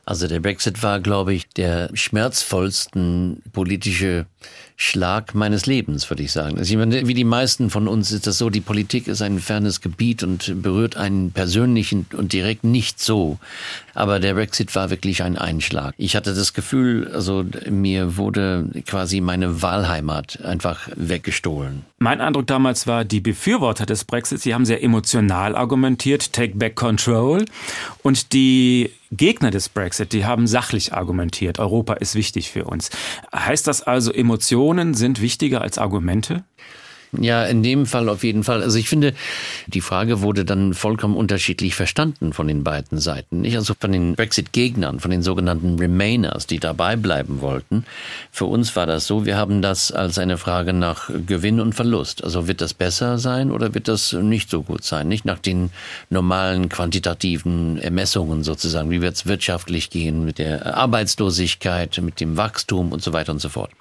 Also 0.06 0.28
der 0.28 0.42
Brexit 0.42 0.84
war, 0.84 1.00
glaube 1.00 1.34
ich, 1.34 1.48
der 1.50 1.90
schmerzvollsten 1.94 3.42
politische 3.54 4.26
Schlag 4.76 5.36
meines 5.36 5.66
Lebens, 5.66 6.10
würde 6.10 6.24
ich 6.24 6.32
sagen. 6.32 6.58
Also 6.58 6.72
ich 6.72 6.78
meine, 6.78 7.08
wie 7.08 7.14
die 7.14 7.24
meisten 7.24 7.70
von 7.70 7.88
uns 7.88 8.12
ist 8.12 8.28
das 8.28 8.38
so, 8.38 8.50
die 8.50 8.62
Politik 8.62 9.08
ist 9.08 9.22
ein 9.22 9.40
fernes 9.40 9.82
Gebiet 9.82 10.24
und 10.24 10.62
berührt 10.62 10.98
einen 10.98 11.32
persönlich 11.32 11.94
und 11.94 12.34
direkt 12.34 12.64
nicht 12.64 13.00
so. 13.00 13.38
Aber 13.94 14.20
der 14.20 14.34
Brexit 14.34 14.74
war 14.76 14.90
wirklich 14.90 15.24
ein 15.24 15.38
Einschlag. 15.38 15.94
Ich 15.98 16.16
hatte 16.16 16.34
das 16.34 16.54
Gefühl, 16.54 17.10
also 17.14 17.46
mir 17.70 18.18
wurde 18.18 18.68
quasi 18.86 19.22
meine 19.22 19.62
Wahlheimat 19.62 20.44
einfach 20.44 20.90
weggestohlen. 20.96 21.84
Mein 22.00 22.20
Eindruck 22.20 22.48
damals 22.48 22.88
war, 22.88 23.06
die 23.06 23.22
Befürworter 23.22 23.86
des 23.86 24.04
Brexit, 24.04 24.42
sie 24.42 24.54
haben 24.54 24.66
sehr 24.66 24.84
emotional 24.84 25.56
argumentiert, 25.56 26.34
take 26.34 26.56
back 26.56 26.76
control. 26.76 27.46
Und 28.02 28.34
die 28.34 28.92
Gegner 29.16 29.52
des 29.52 29.70
Brexit, 29.70 30.14
die 30.14 30.26
haben 30.26 30.48
sachlich 30.48 30.94
argumentiert, 30.94 31.60
Europa 31.60 31.94
ist 31.94 32.16
wichtig 32.16 32.52
für 32.52 32.66
uns. 32.66 32.90
Heißt 33.34 33.68
das 33.68 33.82
also, 33.82 34.12
Emotionen 34.12 34.94
sind 34.94 35.22
wichtiger 35.22 35.62
als 35.62 35.78
Argumente? 35.78 36.44
Ja, 37.20 37.46
in 37.46 37.64
dem 37.64 37.86
Fall 37.86 38.10
auf 38.10 38.24
jeden 38.24 38.44
Fall. 38.44 38.64
Also 38.64 38.78
ich 38.78 38.90
finde, 38.90 39.14
die 39.68 39.82
Frage 39.82 40.22
wurde 40.22 40.46
dann 40.46 40.74
vollkommen 40.74 41.16
unterschiedlich 41.16 41.76
verstanden 41.76 42.34
von 42.34 42.48
den 42.48 42.64
beiden 42.64 43.00
Seiten. 43.00 43.42
Nicht 43.42 43.56
also 43.56 43.74
von 43.80 43.92
den 43.92 44.16
Brexit-Gegnern, 44.16 45.00
von 45.00 45.12
den 45.12 45.22
sogenannten 45.22 45.78
Remainers, 45.80 46.48
die 46.48 46.60
dabei 46.60 46.96
bleiben 46.96 47.42
wollten. 47.42 47.86
Für 48.32 48.46
uns 48.46 48.76
war 48.76 48.86
das 48.86 49.08
so, 49.08 49.26
wir 49.26 49.38
haben 49.38 49.62
das 49.62 49.92
als 49.92 50.18
eine 50.18 50.38
Frage 50.38 50.74
nach 50.74 51.10
Gewinn 51.28 51.60
und 51.60 51.74
Verlust. 51.74 52.24
Also 52.24 52.48
wird 52.48 52.62
das 52.62 52.74
besser 52.74 53.18
sein 53.18 53.52
oder 53.52 53.74
wird 53.74 53.88
das 53.88 54.14
nicht 54.14 54.50
so 54.50 54.64
gut 54.64 54.84
sein? 54.84 55.08
Nicht 55.08 55.26
nach 55.26 55.40
den 55.40 55.70
normalen 56.10 56.70
quantitativen 56.70 57.78
Ermessungen 57.78 58.44
sozusagen. 58.44 58.90
Wie 58.90 59.02
wird 59.02 59.16
es 59.16 59.26
wirtschaftlich 59.26 59.90
gehen 59.90 60.26
mit 60.26 60.40
der 60.40 60.76
Arbeitslosigkeit, 60.76 62.00
mit 62.02 62.20
dem 62.20 62.38
Wachstum 62.38 62.92
und 62.92 63.02
so 63.02 63.14
weiter 63.14 63.32
und 63.32 63.40
so 63.40 63.50
fort. 63.50 63.72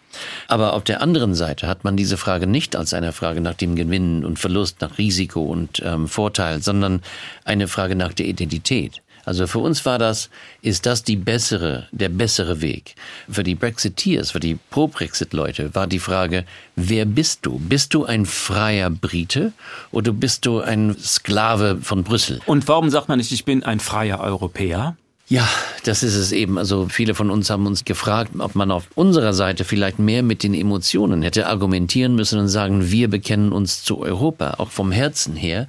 Aber 0.49 0.75
auf 0.75 0.85
der 0.85 1.01
anderen 1.01 1.35
Seite 1.35 1.67
hat 1.67 1.85
man 1.85 1.97
diese 1.97 2.17
Frage 2.17 2.47
nicht 2.47 2.77
als 2.77 2.93
eine 2.93 3.13
Frage 3.13 3.22
nach 3.41 3.55
dem 3.55 3.77
Gewinn 3.77 4.25
und 4.25 4.39
Verlust, 4.39 4.81
nach 4.81 4.99
Risiko 4.99 5.43
und 5.45 5.83
ähm, 5.85 6.09
Vorteil, 6.09 6.63
sondern 6.63 7.03
eine 7.45 7.69
Frage 7.69 7.97
nach 7.97 8.13
der 8.13 8.27
Identität. 8.27 9.03
Also 9.25 9.47
für 9.47 9.61
uns 9.61 9.85
war 9.87 9.99
das, 9.99 10.31
ist 10.63 10.85
das 10.87 11.05
die 11.05 11.17
bessere, 11.17 11.87
der 11.93 12.09
bessere 12.09 12.61
Weg. 12.61 12.97
Für 13.31 13.45
die 13.45 13.55
Brexiteers, 13.55 14.33
für 14.33 14.41
die 14.41 14.59
Pro-Brexit-Leute 14.71 15.75
war 15.75 15.87
die 15.87 16.01
Frage, 16.01 16.45
wer 16.75 17.05
bist 17.05 17.41
du? 17.43 17.59
Bist 17.59 17.95
du 17.95 18.05
ein 18.05 18.27
freier 18.27 18.91
Brite 18.91 19.53
oder 19.93 20.13
bist 20.13 20.45
du 20.45 20.61
ein 20.61 20.97
Sklave 20.99 21.79
von 21.81 22.03
Brüssel? 22.03 22.41
Und 22.47 22.67
warum 22.67 22.91
sagt 22.91 23.09
man 23.09 23.19
nicht, 23.19 23.31
ich 23.31 23.45
bin 23.45 23.63
ein 23.63 23.79
freier 23.79 24.19
Europäer? 24.21 24.97
Ja, 25.33 25.49
das 25.85 26.03
ist 26.03 26.15
es 26.15 26.31
eben. 26.31 26.59
Also 26.59 26.89
viele 26.91 27.15
von 27.15 27.31
uns 27.31 27.49
haben 27.49 27.67
uns 27.67 27.87
gefragt, 27.87 28.33
ob 28.39 28.55
man 28.55 28.71
auf 28.71 28.89
unserer 28.97 29.33
Seite 29.33 29.65
vielleicht 29.65 29.99
mehr 29.99 30.23
mit 30.23 30.43
den 30.43 30.53
Emotionen 30.53 31.23
hätte 31.23 31.47
argumentieren 31.47 32.15
müssen 32.15 32.39
und 32.39 32.49
sagen, 32.49 32.91
wir 32.91 33.09
bekennen 33.09 33.51
uns 33.51 33.83
zu 33.83 34.01
Europa, 34.01 34.57
auch 34.59 34.69
vom 34.69 34.93
Herzen 34.93 35.35
her. 35.35 35.69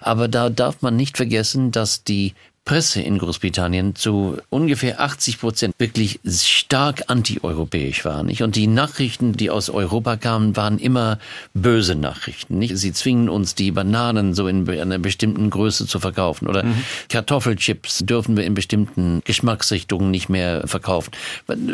Aber 0.00 0.26
da 0.26 0.50
darf 0.50 0.82
man 0.82 0.96
nicht 0.96 1.16
vergessen, 1.16 1.70
dass 1.70 2.02
die 2.02 2.34
Presse 2.64 3.02
in 3.02 3.18
Großbritannien 3.18 3.94
zu 3.94 4.38
ungefähr 4.48 4.98
80 4.98 5.38
Prozent 5.38 5.74
wirklich 5.76 6.20
stark 6.26 7.04
antieuropäisch 7.08 8.06
war. 8.06 8.22
Nicht? 8.22 8.42
Und 8.42 8.56
die 8.56 8.68
Nachrichten, 8.68 9.34
die 9.34 9.50
aus 9.50 9.68
Europa 9.68 10.16
kamen, 10.16 10.56
waren 10.56 10.78
immer 10.78 11.18
böse 11.52 11.94
Nachrichten. 11.94 12.58
Nicht? 12.58 12.78
Sie 12.78 12.94
zwingen 12.94 13.28
uns, 13.28 13.54
die 13.54 13.70
Bananen 13.70 14.32
so 14.32 14.48
in 14.48 14.68
einer 14.68 14.98
bestimmten 14.98 15.50
Größe 15.50 15.86
zu 15.86 16.00
verkaufen. 16.00 16.48
Oder 16.48 16.64
mhm. 16.64 16.82
Kartoffelchips 17.10 17.98
dürfen 18.06 18.34
wir 18.34 18.44
in 18.44 18.54
bestimmten 18.54 19.20
Geschmacksrichtungen 19.26 20.10
nicht 20.10 20.30
mehr 20.30 20.66
verkaufen. 20.66 21.10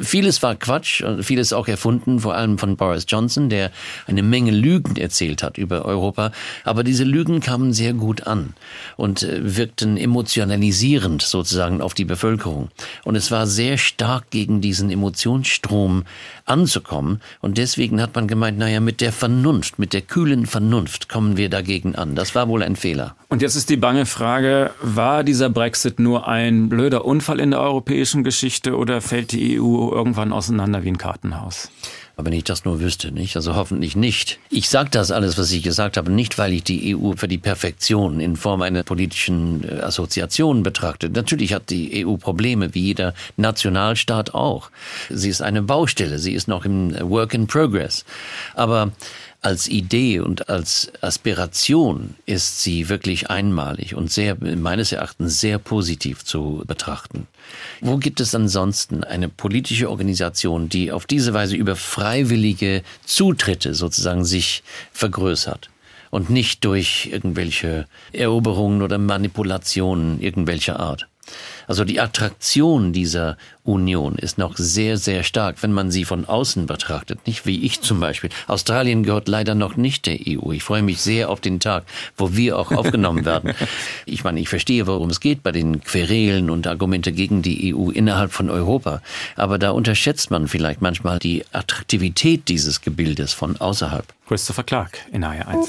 Vieles 0.02 0.42
war 0.42 0.56
Quatsch, 0.56 1.04
vieles 1.20 1.52
auch 1.52 1.68
erfunden, 1.68 2.18
vor 2.18 2.34
allem 2.34 2.58
von 2.58 2.76
Boris 2.76 3.06
Johnson, 3.06 3.48
der 3.48 3.70
eine 4.08 4.24
Menge 4.24 4.50
Lügen 4.50 4.96
erzählt 4.96 5.44
hat 5.44 5.56
über 5.56 5.84
Europa. 5.84 6.32
Aber 6.64 6.82
diese 6.82 7.04
Lügen 7.04 7.38
kamen 7.38 7.72
sehr 7.72 7.92
gut 7.92 8.26
an 8.26 8.54
und 8.96 9.22
äh, 9.22 9.56
wirkten 9.56 9.96
emotionalisiert 9.96 10.79
mobilisierend 10.80 11.22
sozusagen 11.22 11.82
auf 11.82 11.94
die 11.94 12.04
Bevölkerung. 12.06 12.70
Und 13.04 13.14
es 13.14 13.30
war 13.30 13.46
sehr 13.46 13.76
stark 13.76 14.30
gegen 14.30 14.60
diesen 14.60 14.90
Emotionsstrom 14.90 16.04
anzukommen. 16.46 17.20
Und 17.40 17.58
deswegen 17.58 18.00
hat 18.00 18.14
man 18.14 18.26
gemeint, 18.26 18.58
naja, 18.58 18.80
mit 18.80 19.00
der 19.00 19.12
Vernunft, 19.12 19.78
mit 19.78 19.92
der 19.92 20.00
kühlen 20.00 20.46
Vernunft 20.46 21.08
kommen 21.08 21.36
wir 21.36 21.50
dagegen 21.50 21.96
an. 21.96 22.14
Das 22.14 22.34
war 22.34 22.48
wohl 22.48 22.62
ein 22.62 22.76
Fehler. 22.76 23.14
Und 23.28 23.42
jetzt 23.42 23.56
ist 23.56 23.68
die 23.68 23.76
bange 23.76 24.06
Frage, 24.06 24.70
war 24.80 25.22
dieser 25.22 25.50
Brexit 25.50 26.00
nur 26.00 26.26
ein 26.26 26.70
blöder 26.70 27.04
Unfall 27.04 27.40
in 27.40 27.50
der 27.50 27.60
europäischen 27.60 28.24
Geschichte 28.24 28.76
oder 28.76 29.00
fällt 29.02 29.32
die 29.32 29.60
EU 29.60 29.90
irgendwann 29.92 30.32
auseinander 30.32 30.82
wie 30.82 30.88
ein 30.88 30.98
Kartenhaus? 30.98 31.70
Aber 32.20 32.26
wenn 32.26 32.36
ich 32.36 32.44
das 32.44 32.66
nur 32.66 32.80
wüsste, 32.80 33.12
nicht? 33.12 33.34
Also 33.36 33.56
hoffentlich 33.56 33.96
nicht. 33.96 34.38
Ich 34.50 34.68
sage 34.68 34.90
das 34.90 35.10
alles, 35.10 35.38
was 35.38 35.50
ich 35.52 35.62
gesagt 35.62 35.96
habe, 35.96 36.12
nicht, 36.12 36.36
weil 36.36 36.52
ich 36.52 36.62
die 36.62 36.94
EU 36.94 37.12
für 37.16 37.28
die 37.28 37.38
Perfektion 37.38 38.20
in 38.20 38.36
Form 38.36 38.60
einer 38.60 38.82
politischen 38.82 39.64
äh, 39.64 39.80
Assoziation 39.80 40.62
betrachte. 40.62 41.08
Natürlich 41.08 41.54
hat 41.54 41.70
die 41.70 42.04
EU 42.04 42.16
Probleme, 42.16 42.74
wie 42.74 42.82
jeder 42.82 43.14
Nationalstaat 43.38 44.34
auch. 44.34 44.70
Sie 45.08 45.30
ist 45.30 45.40
eine 45.40 45.62
Baustelle, 45.62 46.18
sie 46.18 46.34
ist 46.34 46.46
noch 46.46 46.66
im 46.66 46.94
Work 47.08 47.32
in 47.32 47.46
Progress. 47.46 48.04
Aber 48.54 48.92
als 49.42 49.68
Idee 49.68 50.20
und 50.20 50.48
als 50.48 50.92
Aspiration 51.00 52.14
ist 52.26 52.62
sie 52.62 52.88
wirklich 52.88 53.30
einmalig 53.30 53.94
und 53.94 54.10
sehr, 54.10 54.36
meines 54.56 54.92
Erachtens 54.92 55.40
sehr 55.40 55.58
positiv 55.58 56.24
zu 56.24 56.62
betrachten. 56.66 57.26
Wo 57.80 57.96
gibt 57.96 58.20
es 58.20 58.34
ansonsten 58.34 59.02
eine 59.02 59.28
politische 59.28 59.88
Organisation, 59.88 60.68
die 60.68 60.92
auf 60.92 61.06
diese 61.06 61.32
Weise 61.32 61.56
über 61.56 61.74
freiwillige 61.74 62.82
Zutritte 63.04 63.74
sozusagen 63.74 64.24
sich 64.24 64.62
vergrößert? 64.92 65.70
Und 66.10 66.28
nicht 66.28 66.64
durch 66.64 67.08
irgendwelche 67.12 67.86
Eroberungen 68.12 68.82
oder 68.82 68.98
Manipulationen 68.98 70.20
irgendwelcher 70.20 70.80
Art. 70.80 71.09
Also 71.70 71.84
die 71.84 72.00
Attraktion 72.00 72.92
dieser 72.92 73.36
Union 73.62 74.16
ist 74.16 74.38
noch 74.38 74.56
sehr, 74.56 74.96
sehr 74.96 75.22
stark, 75.22 75.62
wenn 75.62 75.70
man 75.70 75.92
sie 75.92 76.04
von 76.04 76.24
außen 76.24 76.66
betrachtet. 76.66 77.24
Nicht 77.28 77.46
wie 77.46 77.64
ich 77.64 77.80
zum 77.80 78.00
Beispiel. 78.00 78.28
Australien 78.48 79.04
gehört 79.04 79.28
leider 79.28 79.54
noch 79.54 79.76
nicht 79.76 80.06
der 80.06 80.18
EU. 80.26 80.50
Ich 80.50 80.64
freue 80.64 80.82
mich 80.82 81.00
sehr 81.00 81.30
auf 81.30 81.40
den 81.40 81.60
Tag, 81.60 81.84
wo 82.16 82.34
wir 82.34 82.58
auch 82.58 82.72
aufgenommen 82.72 83.24
werden. 83.24 83.54
Ich 84.04 84.24
meine, 84.24 84.40
ich 84.40 84.48
verstehe, 84.48 84.88
worum 84.88 85.10
es 85.10 85.20
geht 85.20 85.44
bei 85.44 85.52
den 85.52 85.82
Querelen 85.82 86.50
und 86.50 86.66
Argumente 86.66 87.12
gegen 87.12 87.42
die 87.42 87.72
EU 87.72 87.90
innerhalb 87.90 88.32
von 88.32 88.50
Europa. 88.50 89.00
Aber 89.36 89.56
da 89.56 89.70
unterschätzt 89.70 90.32
man 90.32 90.48
vielleicht 90.48 90.80
manchmal 90.80 91.20
die 91.20 91.44
Attraktivität 91.52 92.48
dieses 92.48 92.80
Gebildes 92.80 93.32
von 93.32 93.56
außerhalb. 93.60 94.04
Christopher 94.26 94.64
Clark 94.64 94.98
in 95.12 95.24
HR1. 95.24 95.68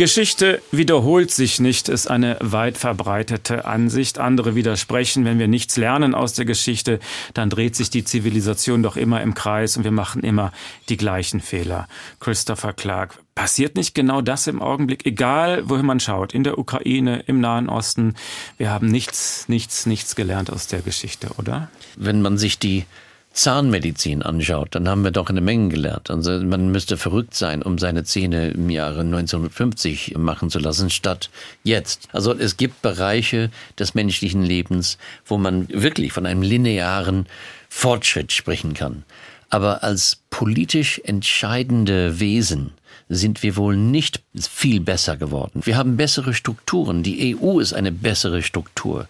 Geschichte 0.00 0.62
wiederholt 0.70 1.30
sich 1.30 1.60
nicht, 1.60 1.90
ist 1.90 2.10
eine 2.10 2.38
weit 2.40 2.78
verbreitete 2.78 3.66
Ansicht. 3.66 4.18
Andere 4.18 4.54
widersprechen, 4.54 5.26
wenn 5.26 5.38
wir 5.38 5.46
nichts 5.46 5.76
lernen 5.76 6.14
aus 6.14 6.32
der 6.32 6.46
Geschichte, 6.46 7.00
dann 7.34 7.50
dreht 7.50 7.76
sich 7.76 7.90
die 7.90 8.02
Zivilisation 8.02 8.82
doch 8.82 8.96
immer 8.96 9.20
im 9.20 9.34
Kreis 9.34 9.76
und 9.76 9.84
wir 9.84 9.90
machen 9.90 10.22
immer 10.22 10.52
die 10.88 10.96
gleichen 10.96 11.40
Fehler. 11.40 11.86
Christopher 12.18 12.72
Clark. 12.72 13.18
Passiert 13.34 13.76
nicht 13.76 13.94
genau 13.94 14.22
das 14.22 14.46
im 14.46 14.62
Augenblick, 14.62 15.04
egal 15.04 15.68
wohin 15.68 15.84
man 15.84 16.00
schaut, 16.00 16.32
in 16.32 16.44
der 16.44 16.56
Ukraine, 16.56 17.22
im 17.26 17.40
Nahen 17.40 17.68
Osten? 17.68 18.14
Wir 18.56 18.70
haben 18.70 18.86
nichts, 18.86 19.50
nichts, 19.50 19.84
nichts 19.84 20.16
gelernt 20.16 20.50
aus 20.50 20.66
der 20.66 20.80
Geschichte, 20.80 21.28
oder? 21.36 21.68
Wenn 21.96 22.22
man 22.22 22.38
sich 22.38 22.58
die 22.58 22.86
Zahnmedizin 23.32 24.22
anschaut, 24.22 24.74
dann 24.74 24.88
haben 24.88 25.04
wir 25.04 25.12
doch 25.12 25.30
eine 25.30 25.40
Menge 25.40 25.68
gelernt. 25.68 26.10
Also 26.10 26.32
man 26.40 26.72
müsste 26.72 26.96
verrückt 26.96 27.34
sein, 27.34 27.62
um 27.62 27.78
seine 27.78 28.04
Zähne 28.04 28.50
im 28.50 28.70
Jahre 28.70 29.00
1950 29.00 30.16
machen 30.18 30.50
zu 30.50 30.58
lassen, 30.58 30.90
statt 30.90 31.30
jetzt. 31.62 32.08
Also 32.12 32.34
es 32.34 32.56
gibt 32.56 32.82
Bereiche 32.82 33.50
des 33.78 33.94
menschlichen 33.94 34.42
Lebens, 34.42 34.98
wo 35.24 35.38
man 35.38 35.68
wirklich 35.68 36.12
von 36.12 36.26
einem 36.26 36.42
linearen 36.42 37.26
Fortschritt 37.68 38.32
sprechen 38.32 38.74
kann. 38.74 39.04
Aber 39.48 39.84
als 39.84 40.18
politisch 40.30 41.00
entscheidende 41.04 42.20
Wesen 42.20 42.72
sind 43.10 43.42
wir 43.42 43.56
wohl 43.56 43.76
nicht 43.76 44.22
viel 44.34 44.80
besser 44.80 45.16
geworden. 45.16 45.60
Wir 45.64 45.76
haben 45.76 45.96
bessere 45.96 46.32
Strukturen. 46.32 47.02
Die 47.02 47.36
EU 47.36 47.58
ist 47.58 47.72
eine 47.72 47.90
bessere 47.90 48.40
Struktur. 48.40 49.08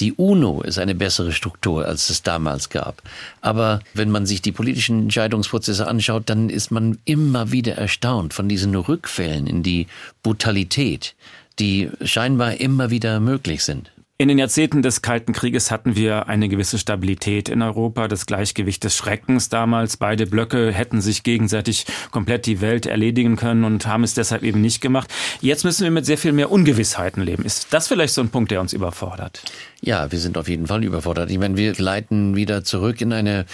Die 0.00 0.14
UNO 0.14 0.62
ist 0.62 0.78
eine 0.78 0.94
bessere 0.94 1.32
Struktur, 1.32 1.86
als 1.86 2.08
es 2.08 2.22
damals 2.22 2.70
gab. 2.70 3.02
Aber 3.42 3.80
wenn 3.92 4.10
man 4.10 4.24
sich 4.24 4.40
die 4.40 4.52
politischen 4.52 5.02
Entscheidungsprozesse 5.02 5.86
anschaut, 5.86 6.24
dann 6.26 6.48
ist 6.48 6.70
man 6.70 6.98
immer 7.04 7.52
wieder 7.52 7.74
erstaunt 7.74 8.32
von 8.32 8.48
diesen 8.48 8.74
Rückfällen 8.74 9.46
in 9.46 9.62
die 9.62 9.86
Brutalität, 10.22 11.14
die 11.58 11.90
scheinbar 12.02 12.58
immer 12.58 12.88
wieder 12.88 13.20
möglich 13.20 13.62
sind. 13.64 13.92
In 14.22 14.28
den 14.28 14.38
Jahrzehnten 14.38 14.82
des 14.82 15.02
Kalten 15.02 15.32
Krieges 15.32 15.72
hatten 15.72 15.96
wir 15.96 16.28
eine 16.28 16.48
gewisse 16.48 16.78
Stabilität 16.78 17.48
in 17.48 17.60
Europa, 17.60 18.06
das 18.06 18.24
Gleichgewicht 18.24 18.84
des 18.84 18.96
Schreckens 18.96 19.48
damals. 19.48 19.96
Beide 19.96 20.26
Blöcke 20.26 20.70
hätten 20.70 21.00
sich 21.00 21.24
gegenseitig 21.24 21.86
komplett 22.12 22.46
die 22.46 22.60
Welt 22.60 22.86
erledigen 22.86 23.34
können 23.34 23.64
und 23.64 23.84
haben 23.84 24.04
es 24.04 24.14
deshalb 24.14 24.44
eben 24.44 24.60
nicht 24.60 24.80
gemacht. 24.80 25.12
Jetzt 25.40 25.64
müssen 25.64 25.82
wir 25.82 25.90
mit 25.90 26.06
sehr 26.06 26.18
viel 26.18 26.30
mehr 26.30 26.52
Ungewissheiten 26.52 27.20
leben. 27.20 27.44
Ist 27.44 27.72
das 27.72 27.88
vielleicht 27.88 28.14
so 28.14 28.20
ein 28.20 28.28
Punkt, 28.28 28.52
der 28.52 28.60
uns 28.60 28.72
überfordert? 28.72 29.42
Ja, 29.84 30.12
wir 30.12 30.20
sind 30.20 30.38
auf 30.38 30.48
jeden 30.48 30.68
Fall 30.68 30.84
überfordert. 30.84 31.28
Ich 31.28 31.38
meine, 31.38 31.56
wir 31.56 31.72
gleiten 31.72 32.36
wieder 32.36 32.62
zurück 32.62 33.00
in 33.00 33.12
eine 33.12 33.46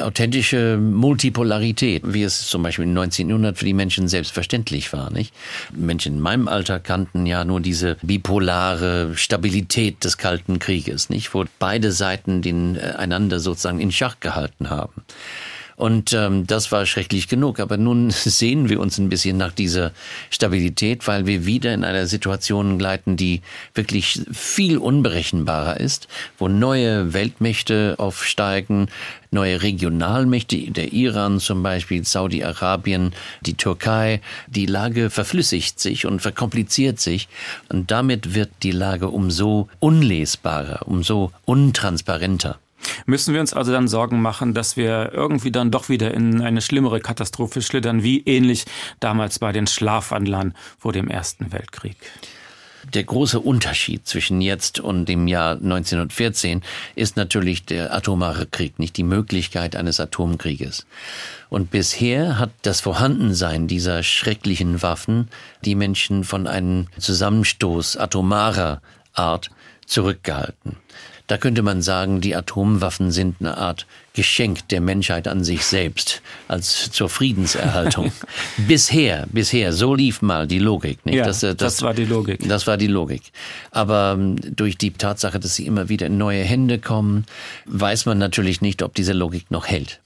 authentische 0.00 0.78
Multipolarität, 0.78 2.02
wie 2.06 2.22
es 2.22 2.46
zum 2.46 2.62
Beispiel 2.62 2.86
im 2.86 2.94
19. 2.94 3.28
Jahrhundert 3.28 3.58
für 3.58 3.66
die 3.66 3.74
Menschen 3.74 4.08
selbstverständlich 4.08 4.94
war. 4.94 5.12
Nicht? 5.12 5.34
Menschen 5.74 6.14
in 6.14 6.20
meinem 6.20 6.48
Alter 6.48 6.80
kannten 6.80 7.26
ja 7.26 7.44
nur 7.44 7.60
diese 7.60 7.98
bipolare 8.00 9.14
Stabilität 9.14 10.02
des 10.04 10.16
Kalten 10.16 10.58
Krieges, 10.58 11.10
nicht? 11.10 11.34
wo 11.34 11.44
beide 11.58 11.92
Seiten 11.92 12.40
den 12.40 12.76
äh, 12.76 12.94
einander 12.96 13.38
sozusagen 13.38 13.78
in 13.78 13.92
Schach 13.92 14.20
gehalten 14.20 14.70
haben. 14.70 15.02
Und 15.76 16.12
ähm, 16.12 16.46
das 16.46 16.70
war 16.72 16.86
schrecklich 16.86 17.28
genug. 17.28 17.60
Aber 17.60 17.76
nun 17.76 18.10
sehen 18.10 18.68
wir 18.68 18.80
uns 18.80 18.98
ein 18.98 19.08
bisschen 19.08 19.36
nach 19.36 19.52
dieser 19.52 19.92
Stabilität, 20.30 21.06
weil 21.06 21.26
wir 21.26 21.46
wieder 21.46 21.74
in 21.74 21.84
einer 21.84 22.06
Situation 22.06 22.78
gleiten, 22.78 23.16
die 23.16 23.42
wirklich 23.74 24.20
viel 24.32 24.78
unberechenbarer 24.78 25.80
ist, 25.80 26.08
wo 26.38 26.48
neue 26.48 27.12
Weltmächte 27.12 27.94
aufsteigen, 27.98 28.88
neue 29.30 29.62
Regionalmächte, 29.62 30.70
der 30.70 30.92
Iran 30.92 31.40
zum 31.40 31.62
Beispiel, 31.62 32.04
Saudi-Arabien, 32.04 33.12
die 33.42 33.54
Türkei. 33.54 34.20
Die 34.46 34.66
Lage 34.66 35.10
verflüssigt 35.10 35.80
sich 35.80 36.06
und 36.06 36.22
verkompliziert 36.22 37.00
sich. 37.00 37.28
Und 37.68 37.90
damit 37.90 38.34
wird 38.34 38.50
die 38.62 38.70
Lage 38.70 39.08
umso 39.08 39.68
unlesbarer, 39.80 40.86
umso 40.86 41.32
untransparenter. 41.44 42.58
Müssen 43.06 43.34
wir 43.34 43.40
uns 43.40 43.54
also 43.54 43.72
dann 43.72 43.88
Sorgen 43.88 44.20
machen, 44.22 44.54
dass 44.54 44.76
wir 44.76 45.12
irgendwie 45.12 45.52
dann 45.52 45.70
doch 45.70 45.88
wieder 45.88 46.14
in 46.14 46.40
eine 46.42 46.60
schlimmere 46.60 47.00
Katastrophe 47.00 47.62
schlittern, 47.62 48.02
wie 48.02 48.20
ähnlich 48.20 48.64
damals 49.00 49.38
bei 49.38 49.52
den 49.52 49.66
Schlafwandlern 49.66 50.54
vor 50.78 50.92
dem 50.92 51.08
Ersten 51.08 51.52
Weltkrieg? 51.52 51.96
Der 52.92 53.04
große 53.04 53.40
Unterschied 53.40 54.06
zwischen 54.06 54.40
jetzt 54.40 54.78
und 54.78 55.06
dem 55.06 55.26
Jahr 55.26 55.52
1914 55.52 56.62
ist 56.94 57.16
natürlich 57.16 57.64
der 57.64 57.94
atomare 57.94 58.46
Krieg, 58.46 58.78
nicht 58.78 58.96
die 58.96 59.04
Möglichkeit 59.04 59.74
eines 59.74 60.00
Atomkrieges. 60.00 60.86
Und 61.48 61.70
bisher 61.70 62.38
hat 62.38 62.50
das 62.62 62.82
Vorhandensein 62.82 63.68
dieser 63.68 64.02
schrecklichen 64.02 64.82
Waffen 64.82 65.28
die 65.64 65.74
Menschen 65.74 66.24
von 66.24 66.46
einem 66.46 66.88
Zusammenstoß 66.98 67.96
atomarer 67.96 68.82
Art 69.14 69.50
zurückgehalten. 69.86 70.76
Da 71.26 71.38
könnte 71.38 71.62
man 71.62 71.80
sagen, 71.80 72.20
die 72.20 72.36
Atomwaffen 72.36 73.10
sind 73.10 73.36
eine 73.40 73.56
Art 73.56 73.86
Geschenk 74.12 74.68
der 74.68 74.82
Menschheit 74.82 75.26
an 75.26 75.42
sich 75.42 75.64
selbst, 75.64 76.20
als 76.48 76.90
zur 76.90 77.08
Friedenserhaltung. 77.08 78.12
bisher, 78.68 79.26
bisher, 79.32 79.72
so 79.72 79.94
lief 79.94 80.20
mal 80.20 80.46
die 80.46 80.58
Logik. 80.58 81.04
Nicht? 81.06 81.16
Ja, 81.16 81.24
das, 81.24 81.40
das, 81.40 81.56
das, 81.56 81.82
war 81.82 81.94
die 81.94 82.04
Logik. 82.04 82.46
Das 82.46 82.66
war 82.66 82.76
die 82.76 82.86
Logik. 82.86 83.32
Aber 83.70 84.14
ähm, 84.18 84.36
durch 84.54 84.76
die 84.76 84.92
Tatsache, 84.92 85.40
dass 85.40 85.54
sie 85.54 85.66
immer 85.66 85.88
wieder 85.88 86.06
in 86.06 86.18
neue 86.18 86.44
Hände 86.44 86.78
kommen, 86.78 87.24
weiß 87.64 88.04
man 88.04 88.18
natürlich 88.18 88.60
nicht, 88.60 88.82
ob 88.82 88.94
diese 88.94 89.14
Logik 89.14 89.50
noch 89.50 89.66
hält. 89.66 90.00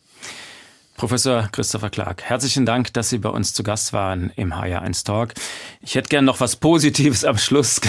Professor 0.98 1.48
Christopher 1.52 1.90
Clark, 1.90 2.24
herzlichen 2.24 2.66
Dank, 2.66 2.92
dass 2.92 3.08
Sie 3.08 3.18
bei 3.18 3.28
uns 3.28 3.54
zu 3.54 3.62
Gast 3.62 3.92
waren 3.92 4.32
im 4.34 4.52
HR1 4.52 5.06
Talk. 5.06 5.32
Ich 5.80 5.94
hätte 5.94 6.08
gern 6.08 6.24
noch 6.24 6.40
was 6.40 6.56
Positives 6.56 7.24
am 7.24 7.38
Schluss 7.38 7.80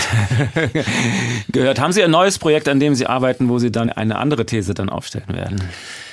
gehört. 1.51 1.79
Haben 1.79 1.91
Sie 1.91 2.03
ein 2.03 2.11
neues 2.11 2.37
Projekt, 2.37 2.69
an 2.69 2.79
dem 2.79 2.93
Sie 2.93 3.07
arbeiten, 3.07 3.49
wo 3.49 3.57
Sie 3.57 3.71
dann 3.71 3.89
eine 3.89 4.17
andere 4.19 4.45
These 4.45 4.75
dann 4.75 4.89
aufstellen 4.89 5.29
werden? 5.29 5.59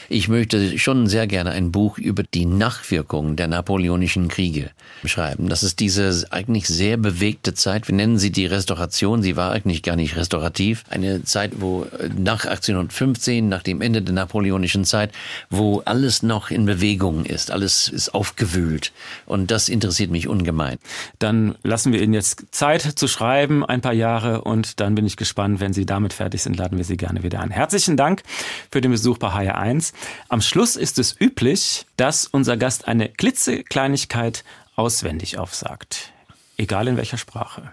Ich 0.08 0.28
möchte 0.28 0.78
schon 0.78 1.08
sehr 1.08 1.26
gerne 1.26 1.50
ein 1.50 1.72
Buch 1.72 1.98
über 1.98 2.22
die 2.22 2.46
Nachwirkungen 2.46 3.34
der 3.34 3.48
napoleonischen 3.48 4.28
Kriege 4.28 4.70
schreiben. 5.04 5.48
Das 5.48 5.64
ist 5.64 5.80
diese 5.80 6.26
eigentlich 6.30 6.68
sehr 6.68 6.96
bewegte 6.96 7.54
Zeit. 7.54 7.88
Wir 7.88 7.94
nennen 7.96 8.16
sie 8.16 8.30
die 8.30 8.46
Restauration. 8.46 9.22
Sie 9.22 9.36
war 9.36 9.50
eigentlich 9.50 9.82
gar 9.82 9.96
nicht 9.96 10.14
restaurativ. 10.16 10.84
Eine 10.90 11.24
Zeit, 11.24 11.60
wo 11.60 11.84
äh, 11.84 12.08
nach 12.16 12.44
1815, 12.44 13.48
nach 13.48 13.64
dem 13.64 13.80
Ende 13.80 14.00
der 14.00 14.14
napoleonischen 14.14 14.84
Zeit, 14.84 15.10
wo 15.50 15.82
alles 15.84 16.22
noch 16.22 16.50
in 16.50 16.66
Bewegung 16.66 17.24
ist. 17.24 17.50
Alles 17.50 17.88
ist 17.88 18.14
aufgewühlt. 18.14 18.92
Und 19.26 19.50
das 19.50 19.68
interessiert 19.68 20.12
mich 20.12 20.28
ungemein. 20.28 20.78
Dann 21.18 21.56
lassen 21.64 21.92
wir 21.92 22.00
Ihnen 22.00 22.14
jetzt 22.14 22.44
Zeit 22.52 22.82
zu 22.82 23.08
schreiben, 23.08 23.64
ein 23.64 23.80
paar 23.80 23.92
Jahre. 23.92 24.42
Und 24.42 24.78
dann 24.78 24.94
bin 24.94 25.04
ich 25.04 25.16
gespannt, 25.16 25.58
wenn 25.58 25.72
Sie 25.72 25.84
damit 25.84 26.12
fertig 26.12 26.42
sind, 26.42 26.56
laden 26.56 26.78
wir 26.78 26.84
Sie 26.84 26.96
gerne 26.96 27.24
wieder 27.24 27.40
ein. 27.40 27.50
Herzlichen 27.50 27.96
Dank 27.96 28.22
für 28.70 28.80
den 28.80 28.92
Besuch 28.92 29.18
bei 29.18 29.28
HR1. 29.28 29.95
Am 30.28 30.40
Schluss 30.40 30.76
ist 30.76 30.98
es 30.98 31.14
üblich, 31.20 31.86
dass 31.96 32.26
unser 32.26 32.56
Gast 32.56 32.88
eine 32.88 33.08
klitzekleinigkeit 33.08 34.44
auswendig 34.74 35.38
aufsagt. 35.38 36.12
Egal 36.56 36.88
in 36.88 36.96
welcher 36.96 37.18
Sprache. 37.18 37.70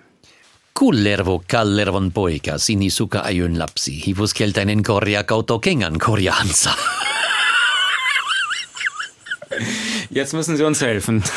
Kullervo 0.74 1.44
kallervon 1.48 2.12
poika 2.12 2.58
sinisuka 2.58 3.22
ayun 3.22 3.56
lapsi, 3.56 4.02
hivus 4.02 4.34
keltainen 4.34 4.84
korjakauto 4.84 5.60
kengan 5.60 6.00
korjansa. 6.00 6.76
Jetzt 10.14 10.34
müssen 10.34 10.58
Sie 10.58 10.64
uns 10.64 10.82
helfen. 10.82 11.24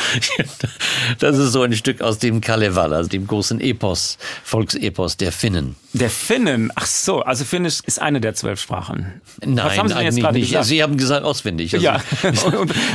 Das 1.19 1.37
ist 1.37 1.53
so 1.53 1.61
ein 1.61 1.73
Stück 1.73 2.01
aus 2.01 2.19
dem 2.19 2.41
Kalevala, 2.41 2.97
also 2.97 3.09
dem 3.09 3.27
großen 3.27 3.61
Epos, 3.61 4.17
Volksepos 4.43 5.15
der 5.15 5.31
Finnen. 5.31 5.75
Der 5.93 6.09
Finnen? 6.09 6.71
Ach 6.75 6.85
so, 6.85 7.21
also 7.21 7.45
Finnisch 7.45 7.79
ist 7.85 8.01
eine 8.01 8.19
der 8.19 8.33
zwölf 8.33 8.59
Sprachen. 8.59 9.21
Nein, 9.43 9.65
was 9.65 9.77
haben 9.77 9.87
Sie 9.87 9.95
eigentlich 9.95 10.23
jetzt 10.23 10.33
nicht. 10.33 10.49
Gesagt? 10.49 10.65
Sie 10.65 10.83
haben 10.83 10.97
gesagt 10.97 11.25
auswendig. 11.25 11.73
Also, 11.73 11.85
ja. 11.85 12.01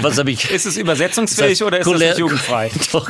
was 0.02 0.18
habe 0.18 0.30
ich? 0.30 0.50
Ist 0.50 0.66
es 0.66 0.76
übersetzungsfähig 0.76 1.58
das 1.58 1.66
oder 1.66 1.80
ist 1.80 1.86
es 1.86 2.18
jugendfrei? 2.18 2.70
Doch. 2.92 3.08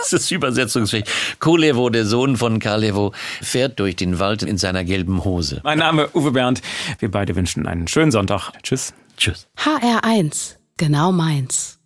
es 0.00 0.12
ist 0.12 0.30
übersetzungsfähig. 0.30 1.04
Kulevo, 1.38 1.88
der 1.88 2.04
Sohn 2.04 2.36
von 2.36 2.58
Kalevo, 2.58 3.12
fährt 3.40 3.80
durch 3.80 3.96
den 3.96 4.18
Wald 4.18 4.42
in 4.42 4.58
seiner 4.58 4.84
gelben 4.84 5.24
Hose. 5.24 5.60
Mein 5.64 5.78
Name 5.78 6.10
Uwe 6.14 6.32
Bernd. 6.32 6.60
Wir 6.98 7.10
beide 7.10 7.34
wünschen 7.34 7.66
einen 7.66 7.88
schönen 7.88 8.10
Sonntag. 8.10 8.52
Tschüss. 8.62 8.92
Tschüss. 9.16 9.48
HR1 9.56 10.61
Genau 10.82 11.12
meins. 11.12 11.78